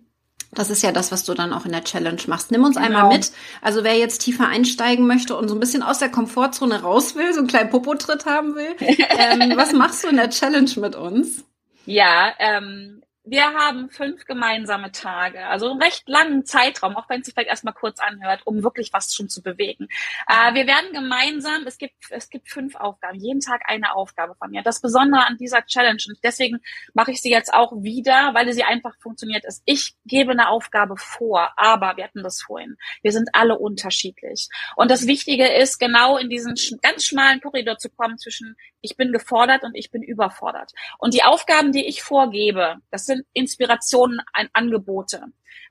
Das 0.53 0.69
ist 0.69 0.83
ja 0.83 0.91
das, 0.91 1.11
was 1.11 1.23
du 1.23 1.33
dann 1.33 1.53
auch 1.53 1.65
in 1.65 1.71
der 1.71 1.83
Challenge 1.83 2.21
machst. 2.27 2.51
Nimm 2.51 2.63
uns 2.63 2.75
genau. 2.75 2.87
einmal 2.87 3.17
mit. 3.17 3.31
Also 3.61 3.83
wer 3.83 3.97
jetzt 3.97 4.19
tiefer 4.19 4.47
einsteigen 4.47 5.07
möchte 5.07 5.35
und 5.35 5.47
so 5.47 5.55
ein 5.55 5.59
bisschen 5.59 5.81
aus 5.81 5.99
der 5.99 6.09
Komfortzone 6.09 6.81
raus 6.81 7.15
will, 7.15 7.33
so 7.33 7.39
einen 7.39 7.47
kleinen 7.47 7.69
Popotritt 7.69 8.25
haben 8.25 8.55
will, 8.55 8.75
ähm, 8.79 9.53
was 9.55 9.71
machst 9.71 10.03
du 10.03 10.09
in 10.09 10.17
der 10.17 10.29
Challenge 10.29 10.71
mit 10.77 10.95
uns? 10.95 11.45
Ja, 11.85 12.33
ähm, 12.39 13.00
wir 13.23 13.53
haben 13.53 13.89
fünf 13.91 14.25
gemeinsame 14.25 14.91
Tage, 14.91 15.45
also 15.45 15.69
einen 15.69 15.81
recht 15.81 16.09
langen 16.09 16.43
Zeitraum, 16.43 16.95
auch 16.95 17.07
wenn 17.07 17.19
es 17.19 17.27
sich 17.27 17.35
vielleicht 17.35 17.49
erstmal 17.49 17.75
kurz 17.75 17.99
anhört, 17.99 18.41
um 18.45 18.63
wirklich 18.63 18.91
was 18.93 19.13
schon 19.13 19.29
zu 19.29 19.43
bewegen. 19.43 19.87
Äh, 20.27 20.55
wir 20.55 20.65
werden 20.65 20.91
gemeinsam, 20.91 21.67
es 21.67 21.77
gibt, 21.77 21.93
es 22.09 22.29
gibt 22.29 22.49
fünf 22.49 22.75
Aufgaben, 22.75 23.19
jeden 23.19 23.39
Tag 23.39 23.61
eine 23.67 23.95
Aufgabe 23.95 24.33
von 24.35 24.49
mir. 24.49 24.63
Das 24.63 24.81
Besondere 24.81 25.27
an 25.27 25.37
dieser 25.37 25.63
Challenge, 25.65 26.01
und 26.07 26.17
deswegen 26.23 26.61
mache 26.93 27.11
ich 27.11 27.21
sie 27.21 27.29
jetzt 27.29 27.53
auch 27.53 27.71
wieder, 27.83 28.33
weil 28.33 28.51
sie 28.53 28.63
einfach 28.63 28.95
funktioniert 28.99 29.45
ist. 29.45 29.61
Ich 29.65 29.95
gebe 30.05 30.31
eine 30.31 30.49
Aufgabe 30.49 30.95
vor, 30.97 31.51
aber 31.57 31.97
wir 31.97 32.05
hatten 32.05 32.23
das 32.23 32.41
vorhin. 32.41 32.75
Wir 33.03 33.11
sind 33.11 33.29
alle 33.33 33.57
unterschiedlich. 33.57 34.49
Und 34.75 34.89
das 34.89 35.05
Wichtige 35.05 35.47
ist, 35.47 35.79
genau 35.79 36.17
in 36.17 36.29
diesen 36.29 36.55
ganz 36.81 37.05
schmalen 37.05 37.39
Korridor 37.39 37.77
zu 37.77 37.89
kommen 37.89 38.17
zwischen 38.17 38.55
ich 38.81 38.97
bin 38.97 39.11
gefordert 39.11 39.63
und 39.63 39.75
ich 39.75 39.91
bin 39.91 40.01
überfordert. 40.01 40.71
Und 40.97 41.13
die 41.13 41.23
Aufgaben, 41.23 41.71
die 41.71 41.85
ich 41.85 42.01
vorgebe, 42.01 42.77
das 42.89 43.05
sind 43.13 43.25
Inspirationen, 43.33 44.21
ein 44.33 44.49
Angebote. 44.53 45.23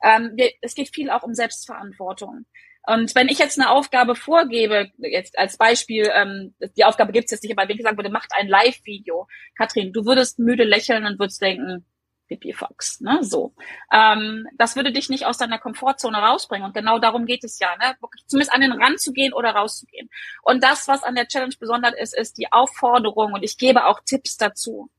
Ähm, 0.02 0.32
wir, 0.34 0.50
es 0.60 0.74
geht 0.74 0.94
viel 0.94 1.10
auch 1.10 1.22
um 1.22 1.34
Selbstverantwortung. 1.34 2.46
Und 2.86 3.14
wenn 3.14 3.28
ich 3.28 3.38
jetzt 3.38 3.58
eine 3.58 3.70
Aufgabe 3.70 4.14
vorgebe, 4.14 4.90
jetzt 4.98 5.38
als 5.38 5.58
Beispiel, 5.58 6.10
ähm, 6.14 6.54
die 6.76 6.84
Aufgabe 6.84 7.12
gibt's 7.12 7.30
jetzt 7.30 7.42
nicht, 7.42 7.52
aber 7.52 7.62
wenn 7.62 7.70
ich 7.70 7.78
gesagt 7.78 7.98
würde, 7.98 8.10
macht 8.10 8.30
ein 8.34 8.48
Live-Video, 8.48 9.28
Katrin, 9.56 9.92
du 9.92 10.06
würdest 10.06 10.38
müde 10.38 10.64
lächeln 10.64 11.04
und 11.04 11.18
würdest 11.18 11.42
denken, 11.42 11.84
Pipifax, 12.30 13.00
ne, 13.00 13.18
so. 13.22 13.54
Ähm, 13.92 14.46
das 14.56 14.76
würde 14.76 14.92
dich 14.92 15.08
nicht 15.08 15.26
aus 15.26 15.36
deiner 15.36 15.58
Komfortzone 15.58 16.16
rausbringen 16.16 16.64
und 16.64 16.74
genau 16.74 16.98
darum 16.98 17.26
geht 17.26 17.42
es 17.44 17.58
ja, 17.58 17.76
ne, 17.76 17.96
wirklich 18.00 18.24
zumindest 18.26 18.54
an 18.54 18.60
den 18.60 18.72
Rand 18.72 19.00
zu 19.00 19.12
gehen 19.12 19.32
oder 19.32 19.50
rauszugehen. 19.50 20.08
Und 20.42 20.62
das, 20.62 20.86
was 20.86 21.02
an 21.02 21.16
der 21.16 21.26
Challenge 21.26 21.54
besonders 21.58 21.94
ist, 21.94 22.16
ist 22.16 22.38
die 22.38 22.50
Aufforderung 22.52 23.32
und 23.32 23.42
ich 23.42 23.58
gebe 23.58 23.86
auch 23.86 24.00
Tipps 24.04 24.36
dazu. 24.36 24.90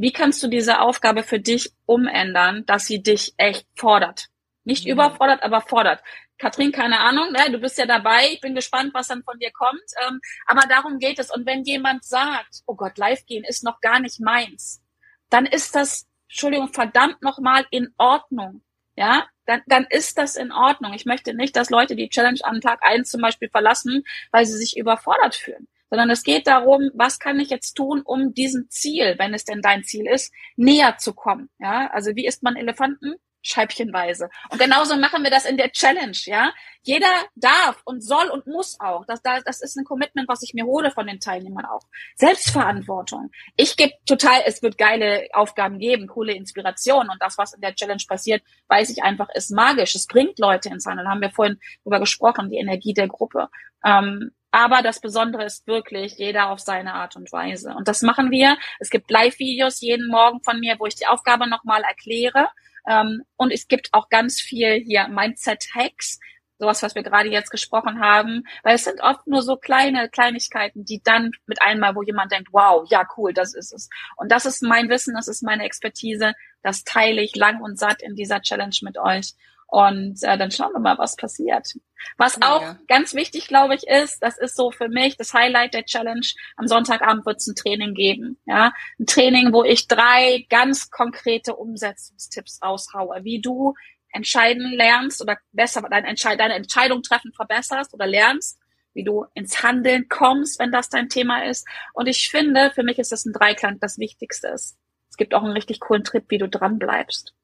Wie 0.00 0.12
kannst 0.12 0.42
du 0.42 0.48
diese 0.48 0.80
Aufgabe 0.80 1.22
für 1.22 1.38
dich 1.38 1.74
umändern, 1.84 2.64
dass 2.64 2.86
sie 2.86 3.02
dich 3.02 3.34
echt 3.36 3.66
fordert? 3.76 4.28
Nicht 4.64 4.86
mhm. 4.86 4.92
überfordert, 4.92 5.42
aber 5.42 5.60
fordert. 5.60 6.02
Katrin, 6.38 6.72
keine 6.72 7.00
Ahnung, 7.00 7.32
ne? 7.32 7.52
du 7.52 7.58
bist 7.58 7.76
ja 7.76 7.84
dabei. 7.84 8.28
Ich 8.32 8.40
bin 8.40 8.54
gespannt, 8.54 8.94
was 8.94 9.08
dann 9.08 9.22
von 9.22 9.38
dir 9.38 9.50
kommt. 9.52 9.82
Ähm, 10.08 10.18
aber 10.46 10.62
darum 10.66 11.00
geht 11.00 11.18
es. 11.18 11.30
Und 11.30 11.44
wenn 11.44 11.64
jemand 11.64 12.02
sagt, 12.02 12.62
oh 12.64 12.76
Gott, 12.76 12.96
live 12.96 13.26
gehen 13.26 13.44
ist 13.44 13.62
noch 13.62 13.82
gar 13.82 14.00
nicht 14.00 14.20
meins, 14.20 14.82
dann 15.28 15.44
ist 15.44 15.74
das 15.74 16.06
Entschuldigung, 16.30 16.72
verdammt 16.72 17.20
nochmal 17.20 17.66
in 17.70 17.92
Ordnung. 17.98 18.62
Ja, 18.96 19.26
dann, 19.44 19.60
dann 19.66 19.86
ist 19.90 20.16
das 20.16 20.36
in 20.36 20.50
Ordnung. 20.50 20.94
Ich 20.94 21.04
möchte 21.04 21.34
nicht, 21.34 21.56
dass 21.56 21.68
Leute 21.68 21.94
die 21.94 22.08
Challenge 22.08 22.40
an 22.44 22.62
Tag 22.62 22.80
eins 22.82 23.10
zum 23.10 23.20
Beispiel 23.20 23.50
verlassen, 23.50 24.04
weil 24.30 24.46
sie 24.46 24.56
sich 24.56 24.78
überfordert 24.78 25.34
fühlen. 25.34 25.68
Sondern 25.90 26.10
es 26.10 26.22
geht 26.22 26.46
darum, 26.46 26.90
was 26.94 27.18
kann 27.18 27.40
ich 27.40 27.50
jetzt 27.50 27.74
tun, 27.74 28.02
um 28.04 28.32
diesem 28.32 28.70
Ziel, 28.70 29.16
wenn 29.18 29.34
es 29.34 29.44
denn 29.44 29.60
dein 29.60 29.84
Ziel 29.84 30.06
ist, 30.06 30.32
näher 30.56 30.96
zu 30.98 31.12
kommen. 31.12 31.50
Ja, 31.58 31.88
also 31.92 32.14
wie 32.14 32.26
isst 32.26 32.42
man 32.42 32.56
Elefanten? 32.56 33.16
scheibchenweise. 33.42 34.28
Und 34.50 34.60
genauso 34.60 34.96
machen 34.96 35.22
wir 35.22 35.30
das 35.30 35.44
in 35.44 35.56
der 35.56 35.72
Challenge, 35.72 36.16
ja. 36.24 36.52
Jeder 36.82 37.12
darf 37.34 37.82
und 37.84 38.02
soll 38.02 38.28
und 38.28 38.46
muss 38.46 38.78
auch. 38.80 39.04
Das, 39.06 39.20
das 39.22 39.60
ist 39.60 39.76
ein 39.76 39.84
Commitment, 39.84 40.28
was 40.28 40.42
ich 40.42 40.54
mir 40.54 40.64
hole 40.64 40.90
von 40.90 41.06
den 41.06 41.20
Teilnehmern 41.20 41.66
auch. 41.66 41.82
Selbstverantwortung. 42.16 43.30
Ich 43.56 43.76
gebe 43.76 43.92
total, 44.06 44.42
es 44.46 44.62
wird 44.62 44.78
geile 44.78 45.28
Aufgaben 45.32 45.78
geben, 45.78 46.06
coole 46.06 46.32
Inspirationen 46.32 47.10
und 47.10 47.20
das, 47.20 47.38
was 47.38 47.52
in 47.52 47.60
der 47.60 47.74
Challenge 47.74 48.02
passiert, 48.08 48.42
weiß 48.68 48.90
ich 48.90 49.02
einfach, 49.02 49.28
ist 49.34 49.50
magisch. 49.50 49.94
Es 49.94 50.06
bringt 50.06 50.38
Leute 50.38 50.70
ins 50.70 50.86
Handeln. 50.86 51.08
Haben 51.08 51.20
wir 51.20 51.30
vorhin 51.30 51.58
drüber 51.82 52.00
gesprochen, 52.00 52.50
die 52.50 52.58
Energie 52.58 52.94
der 52.94 53.08
Gruppe. 53.08 53.48
Ähm, 53.84 54.32
aber 54.50 54.82
das 54.82 55.00
Besondere 55.00 55.44
ist 55.44 55.66
wirklich 55.66 56.14
jeder 56.18 56.50
auf 56.50 56.60
seine 56.60 56.94
Art 56.94 57.16
und 57.16 57.30
Weise. 57.32 57.74
Und 57.74 57.88
das 57.88 58.02
machen 58.02 58.30
wir. 58.30 58.56
Es 58.78 58.90
gibt 58.90 59.10
Live-Videos 59.10 59.80
jeden 59.80 60.08
Morgen 60.08 60.42
von 60.42 60.60
mir, 60.60 60.76
wo 60.78 60.86
ich 60.86 60.96
die 60.96 61.06
Aufgabe 61.06 61.48
nochmal 61.48 61.82
erkläre 61.82 62.48
ähm, 62.88 63.22
und 63.36 63.52
es 63.52 63.68
gibt 63.68 63.88
auch 63.92 64.08
ganz 64.08 64.40
viel 64.40 64.82
hier 64.84 65.08
Mindset-Hacks, 65.08 66.18
sowas, 66.58 66.82
was 66.82 66.94
wir 66.94 67.02
gerade 67.02 67.30
jetzt 67.30 67.50
gesprochen 67.50 68.00
haben, 68.00 68.44
weil 68.62 68.74
es 68.74 68.84
sind 68.84 69.00
oft 69.00 69.26
nur 69.26 69.42
so 69.42 69.56
kleine 69.56 70.08
Kleinigkeiten, 70.10 70.84
die 70.84 71.00
dann 71.02 71.30
mit 71.46 71.62
einmal, 71.62 71.94
wo 71.94 72.02
jemand 72.02 72.32
denkt, 72.32 72.48
wow, 72.52 72.86
ja, 72.90 73.06
cool, 73.16 73.32
das 73.32 73.54
ist 73.54 73.72
es. 73.72 73.88
Und 74.16 74.30
das 74.30 74.44
ist 74.44 74.62
mein 74.62 74.88
Wissen, 74.90 75.14
das 75.14 75.28
ist 75.28 75.42
meine 75.42 75.64
Expertise, 75.64 76.34
das 76.62 76.84
teile 76.84 77.22
ich 77.22 77.34
lang 77.34 77.62
und 77.62 77.78
satt 77.78 78.02
in 78.02 78.14
dieser 78.14 78.42
Challenge 78.42 78.76
mit 78.82 78.98
euch. 78.98 79.32
Und 79.68 80.22
äh, 80.22 80.36
dann 80.36 80.50
schauen 80.50 80.72
wir 80.72 80.80
mal, 80.80 80.98
was 80.98 81.16
passiert. 81.16 81.74
Was 82.16 82.38
ja, 82.40 82.54
auch 82.54 82.74
ganz 82.88 83.14
wichtig, 83.14 83.48
glaube 83.48 83.74
ich, 83.74 83.86
ist, 83.86 84.22
das 84.22 84.38
ist 84.38 84.56
so 84.56 84.70
für 84.70 84.88
mich 84.88 85.16
das 85.16 85.34
Highlight 85.34 85.74
der 85.74 85.84
Challenge. 85.84 86.26
Am 86.56 86.66
Sonntagabend 86.66 87.26
wird 87.26 87.38
es 87.38 87.46
ein 87.46 87.54
Training 87.54 87.94
geben. 87.94 88.38
Ja, 88.46 88.72
ein 88.98 89.06
Training, 89.06 89.52
wo 89.52 89.64
ich 89.64 89.88
drei 89.88 90.46
ganz 90.50 90.90
konkrete 90.90 91.56
Umsetzungstipps 91.56 92.62
aushaue, 92.62 93.24
wie 93.24 93.40
du 93.40 93.74
entscheiden 94.12 94.72
lernst 94.72 95.22
oder 95.22 95.38
besser 95.52 95.82
deine, 95.82 96.08
Entscheid 96.08 96.38
deine 96.38 96.54
Entscheidung 96.54 97.02
treffen 97.02 97.32
verbesserst 97.32 97.94
oder 97.94 98.06
lernst, 98.06 98.58
wie 98.92 99.04
du 99.04 99.26
ins 99.34 99.62
Handeln 99.62 100.08
kommst, 100.08 100.58
wenn 100.58 100.72
das 100.72 100.88
dein 100.88 101.08
Thema 101.08 101.44
ist. 101.44 101.66
Und 101.94 102.06
ich 102.08 102.28
finde, 102.28 102.72
für 102.74 102.82
mich 102.82 102.98
ist 102.98 103.12
das 103.12 103.24
ein 103.24 103.32
Dreiklang 103.32 103.78
das 103.80 103.98
Wichtigste 103.98 104.48
ist. 104.48 104.76
Es 105.10 105.16
gibt 105.16 105.34
auch 105.34 105.42
einen 105.42 105.52
richtig 105.52 105.80
coolen 105.80 106.04
Trip, 106.04 106.24
wie 106.28 106.38
du 106.38 106.48
dran 106.48 106.78
bleibst. 106.78 107.34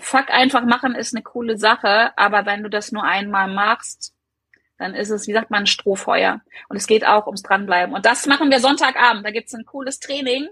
Fuck 0.00 0.30
einfach 0.30 0.64
machen 0.64 0.94
ist 0.94 1.14
eine 1.14 1.22
coole 1.22 1.56
Sache, 1.58 2.16
aber 2.16 2.46
wenn 2.46 2.62
du 2.62 2.70
das 2.70 2.92
nur 2.92 3.04
einmal 3.04 3.48
machst, 3.48 4.14
dann 4.78 4.94
ist 4.94 5.10
es, 5.10 5.26
wie 5.28 5.32
sagt 5.32 5.50
man, 5.50 5.62
ein 5.62 5.66
Strohfeuer. 5.66 6.40
Und 6.68 6.76
es 6.76 6.86
geht 6.86 7.06
auch 7.06 7.26
ums 7.26 7.42
Dranbleiben. 7.42 7.94
Und 7.94 8.06
das 8.06 8.26
machen 8.26 8.50
wir 8.50 8.60
Sonntagabend. 8.60 9.24
Da 9.24 9.30
gibt's 9.30 9.54
ein 9.54 9.64
cooles 9.64 10.00
Training. 10.00 10.48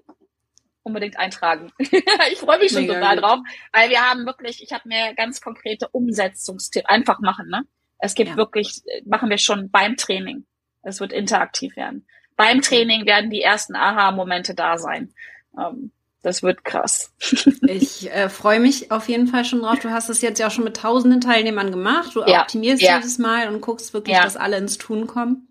Unbedingt 0.84 1.18
eintragen. 1.18 1.72
ich 1.78 2.38
freue 2.38 2.58
mich 2.58 2.72
schon 2.72 2.82
Mega 2.82 2.94
total 2.94 3.16
gut. 3.16 3.24
drauf, 3.24 3.38
weil 3.72 3.90
wir 3.90 4.00
haben 4.00 4.26
wirklich, 4.26 4.62
ich 4.62 4.72
habe 4.72 4.88
mir 4.88 5.14
ganz 5.14 5.40
konkrete 5.40 5.88
Umsetzungstipps. 5.88 6.88
Einfach 6.88 7.20
machen, 7.20 7.48
ne? 7.48 7.62
Es 7.98 8.14
gibt 8.14 8.30
ja. 8.30 8.36
wirklich, 8.36 8.82
machen 9.04 9.30
wir 9.30 9.38
schon 9.38 9.70
beim 9.70 9.96
Training. 9.96 10.44
Es 10.82 10.98
wird 10.98 11.12
interaktiv 11.12 11.76
werden. 11.76 12.06
Beim 12.36 12.60
Training 12.62 13.06
werden 13.06 13.30
die 13.30 13.42
ersten 13.42 13.76
Aha-Momente 13.76 14.54
da 14.54 14.76
sein. 14.76 15.14
Ähm, 15.56 15.92
das 16.22 16.42
wird 16.42 16.64
krass. 16.64 17.12
ich 17.66 18.10
äh, 18.10 18.28
freue 18.28 18.60
mich 18.60 18.90
auf 18.90 19.08
jeden 19.08 19.26
Fall 19.26 19.44
schon 19.44 19.62
drauf. 19.62 19.80
Du 19.80 19.90
hast 19.90 20.08
es 20.08 20.20
jetzt 20.20 20.38
ja 20.38 20.46
auch 20.46 20.50
schon 20.50 20.64
mit 20.64 20.76
tausenden 20.76 21.20
Teilnehmern 21.20 21.70
gemacht. 21.70 22.12
Du 22.14 22.22
ja. 22.24 22.42
optimierst 22.42 22.82
ja. 22.82 22.96
jedes 22.96 23.18
Mal 23.18 23.48
und 23.48 23.60
guckst 23.60 23.92
wirklich, 23.92 24.16
ja. 24.16 24.22
dass 24.22 24.36
alle 24.36 24.56
ins 24.56 24.78
Tun 24.78 25.06
kommen. 25.06 25.48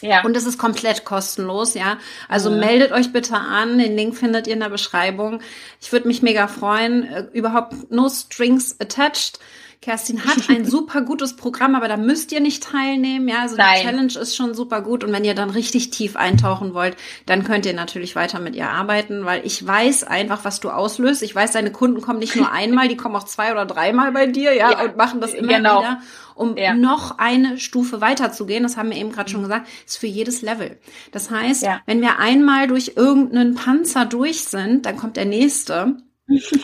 Ja. 0.00 0.24
Und 0.24 0.36
es 0.36 0.46
ist 0.46 0.58
komplett 0.58 1.04
kostenlos, 1.04 1.74
ja. 1.74 1.98
Also 2.28 2.50
mhm. 2.50 2.60
meldet 2.60 2.92
euch 2.92 3.12
bitte 3.12 3.36
an. 3.36 3.78
Den 3.78 3.96
Link 3.96 4.16
findet 4.16 4.46
ihr 4.46 4.54
in 4.54 4.60
der 4.60 4.68
Beschreibung. 4.68 5.40
Ich 5.80 5.92
würde 5.92 6.08
mich 6.08 6.22
mega 6.22 6.48
freuen. 6.48 7.04
Äh, 7.04 7.26
überhaupt 7.32 7.90
no 7.90 8.08
strings 8.08 8.76
attached. 8.80 9.38
Kerstin 9.82 10.24
hat 10.24 10.48
ein 10.48 10.64
super 10.68 11.02
gutes 11.02 11.34
Programm, 11.34 11.74
aber 11.74 11.88
da 11.88 11.96
müsst 11.96 12.30
ihr 12.30 12.40
nicht 12.40 12.62
teilnehmen. 12.62 13.28
Ja, 13.28 13.40
also 13.40 13.56
Nein. 13.56 13.74
die 13.76 13.82
Challenge 13.84 14.12
ist 14.18 14.36
schon 14.36 14.54
super 14.54 14.80
gut. 14.80 15.02
Und 15.02 15.12
wenn 15.12 15.24
ihr 15.24 15.34
dann 15.34 15.50
richtig 15.50 15.90
tief 15.90 16.16
eintauchen 16.16 16.72
wollt, 16.72 16.96
dann 17.26 17.42
könnt 17.42 17.66
ihr 17.66 17.74
natürlich 17.74 18.14
weiter 18.14 18.38
mit 18.38 18.54
ihr 18.54 18.70
arbeiten, 18.70 19.24
weil 19.24 19.44
ich 19.44 19.66
weiß 19.66 20.04
einfach, 20.04 20.44
was 20.44 20.60
du 20.60 20.70
auslöst. 20.70 21.22
Ich 21.22 21.34
weiß, 21.34 21.52
deine 21.52 21.72
Kunden 21.72 22.00
kommen 22.00 22.20
nicht 22.20 22.36
nur 22.36 22.52
einmal, 22.52 22.86
die 22.86 22.96
kommen 22.96 23.16
auch 23.16 23.24
zwei 23.24 23.50
oder 23.52 23.66
dreimal 23.66 24.12
bei 24.12 24.26
dir, 24.26 24.54
ja, 24.54 24.70
ja 24.70 24.84
und 24.84 24.96
machen 24.96 25.20
das 25.20 25.34
immer 25.34 25.54
genau. 25.54 25.80
wieder 25.80 26.00
um 26.34 26.56
ja. 26.56 26.74
noch 26.74 27.18
eine 27.18 27.58
Stufe 27.58 28.00
weiterzugehen, 28.00 28.62
das 28.62 28.76
haben 28.76 28.90
wir 28.90 28.96
eben 28.96 29.12
gerade 29.12 29.30
schon 29.30 29.42
gesagt, 29.42 29.68
ist 29.86 29.98
für 29.98 30.06
jedes 30.06 30.40
Level. 30.42 30.78
Das 31.10 31.30
heißt, 31.30 31.62
ja. 31.62 31.80
wenn 31.86 32.00
wir 32.00 32.18
einmal 32.18 32.68
durch 32.68 32.92
irgendeinen 32.96 33.54
Panzer 33.54 34.06
durch 34.06 34.44
sind, 34.44 34.86
dann 34.86 34.96
kommt 34.96 35.16
der 35.16 35.26
nächste 35.26 35.96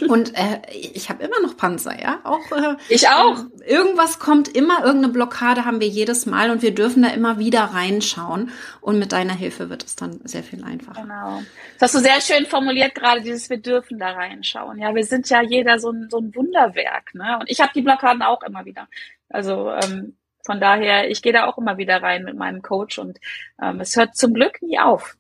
Und 0.09 0.35
äh, 0.37 0.61
ich 0.71 1.11
habe 1.11 1.25
immer 1.25 1.41
noch 1.41 1.57
Panzer, 1.57 2.01
ja. 2.01 2.21
Auch 2.25 2.53
äh, 2.53 2.77
ich 2.89 3.09
auch. 3.09 3.45
Äh, 3.61 3.73
irgendwas 3.73 4.19
kommt 4.19 4.49
immer, 4.49 4.85
irgendeine 4.85 5.13
Blockade 5.13 5.65
haben 5.65 5.81
wir 5.81 5.89
jedes 5.89 6.27
Mal 6.27 6.51
und 6.51 6.63
wir 6.63 6.75
dürfen 6.75 7.03
da 7.03 7.09
immer 7.09 7.39
wieder 7.39 7.65
reinschauen. 7.65 8.51
Und 8.81 8.99
mit 8.99 9.13
deiner 9.13 9.35
Hilfe 9.35 9.69
wird 9.69 9.85
es 9.85 9.97
dann 9.97 10.21
sehr 10.25 10.45
viel 10.45 10.63
einfacher. 10.63 11.03
Genau. 11.03 11.43
Das 11.79 11.93
hast 11.93 11.97
du 11.97 12.09
sehr 12.09 12.21
schön 12.21 12.47
formuliert 12.47 12.95
gerade, 12.95 13.21
dieses 13.21 13.51
wir 13.51 13.59
dürfen 13.59 13.99
da 13.99 14.13
reinschauen. 14.13 14.79
Ja, 14.79 14.95
wir 14.95 15.05
sind 15.05 15.29
ja 15.29 15.43
jeder 15.43 15.79
so 15.81 15.91
ein, 15.91 16.09
so 16.11 16.19
ein 16.19 16.35
Wunderwerk. 16.35 17.15
Ne? 17.15 17.39
Und 17.41 17.51
ich 17.51 17.61
habe 17.61 17.73
die 17.75 17.83
Blockaden 17.83 18.23
auch 18.23 18.43
immer 18.45 18.65
wieder. 18.65 18.89
Also 19.29 19.71
ähm, 19.73 20.17
von 20.45 20.61
daher, 20.61 21.11
ich 21.11 21.21
gehe 21.21 21.33
da 21.33 21.47
auch 21.47 21.59
immer 21.59 21.79
wieder 21.79 22.03
rein 22.03 22.25
mit 22.25 22.37
meinem 22.37 22.63
Coach 22.63 22.99
und 22.99 23.19
ähm, 23.61 23.81
es 23.81 23.97
hört 23.97 24.17
zum 24.17 24.35
Glück 24.35 24.63
nie 24.63 24.79
auf 24.79 25.17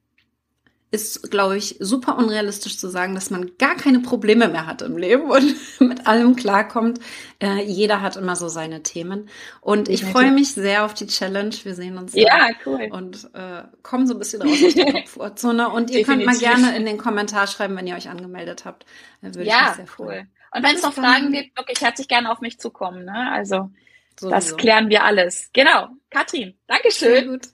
ist, 0.91 1.31
glaube 1.31 1.59
ich, 1.59 1.77
super 1.81 2.17
unrealistisch 2.17 2.79
zu 2.79 2.89
sagen, 2.89 3.15
dass 3.15 3.29
man 3.31 3.51
gar 3.59 3.77
keine 3.77 4.01
Probleme 4.01 4.49
mehr 4.49 4.67
hat 4.67 4.81
im 4.81 4.97
Leben 4.97 5.31
und 5.31 5.55
mit 5.81 6.07
allem 6.07 6.35
klarkommt. 6.35 6.99
Äh, 7.41 7.63
jeder 7.65 8.01
hat 8.01 8.17
immer 8.17 8.37
so 8.37 8.49
seine 8.49 8.83
Themen. 8.83 9.29
Und 9.61 9.89
ich 9.89 10.05
freue 10.05 10.33
mich 10.33 10.55
sehr 10.55 10.85
auf 10.85 10.95
die 10.95 11.07
Challenge. 11.07 11.55
Wir 11.63 11.75
sehen 11.75 11.99
uns 11.99 12.15
ja, 12.15 12.49
cool. 12.65 12.89
und 12.91 13.29
äh, 13.35 13.65
kommen 13.83 14.07
so 14.07 14.15
ein 14.15 14.19
bisschen 14.19 14.41
raus 14.41 14.63
aus 14.65 14.75
der 14.75 14.93
Komfortzone. 14.93 15.69
Und 15.69 15.91
ihr 15.91 16.05
könnt 16.05 16.25
mal 16.25 16.39
gerne 16.39 16.75
in 16.75 16.87
den 16.87 16.97
Kommentar 16.97 17.47
schreiben, 17.47 17.77
wenn 17.77 17.87
ihr 17.87 17.97
euch 17.97 18.09
angemeldet 18.09 18.65
habt. 18.65 18.87
Würde 19.21 19.45
ja, 19.45 19.77
cool. 19.99 20.27
Und 20.55 20.63
wenn 20.63 20.75
es 20.75 20.83
noch 20.83 20.95
Fragen 20.95 21.33
gibt, 21.33 21.59
wirklich 21.59 21.83
herzlich 21.83 22.09
gerne 22.09 22.33
auf 22.33 22.41
mich 22.41 22.59
zukommen. 22.59 23.05
Ne? 23.05 23.31
Also 23.31 23.71
Sowieso. 24.19 24.35
Das 24.35 24.57
klären 24.57 24.89
wir 24.89 25.05
alles. 25.05 25.51
Genau. 25.53 25.89
Katrin, 26.11 26.55
Dankeschön. 26.67 27.09
Sehr 27.09 27.25
gut. 27.27 27.49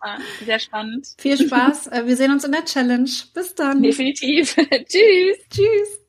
Sehr 0.45 0.59
spannend. 0.59 1.09
Viel 1.19 1.37
Spaß. 1.37 1.89
Äh, 1.89 2.07
wir 2.07 2.17
sehen 2.17 2.31
uns 2.31 2.45
in 2.45 2.53
der 2.53 2.65
Challenge. 2.65 3.11
Bis 3.35 3.55
dann. 3.55 3.83
Definitiv. 3.83 4.55
Tschüss. 4.89 5.39
Tschüss. 5.51 6.04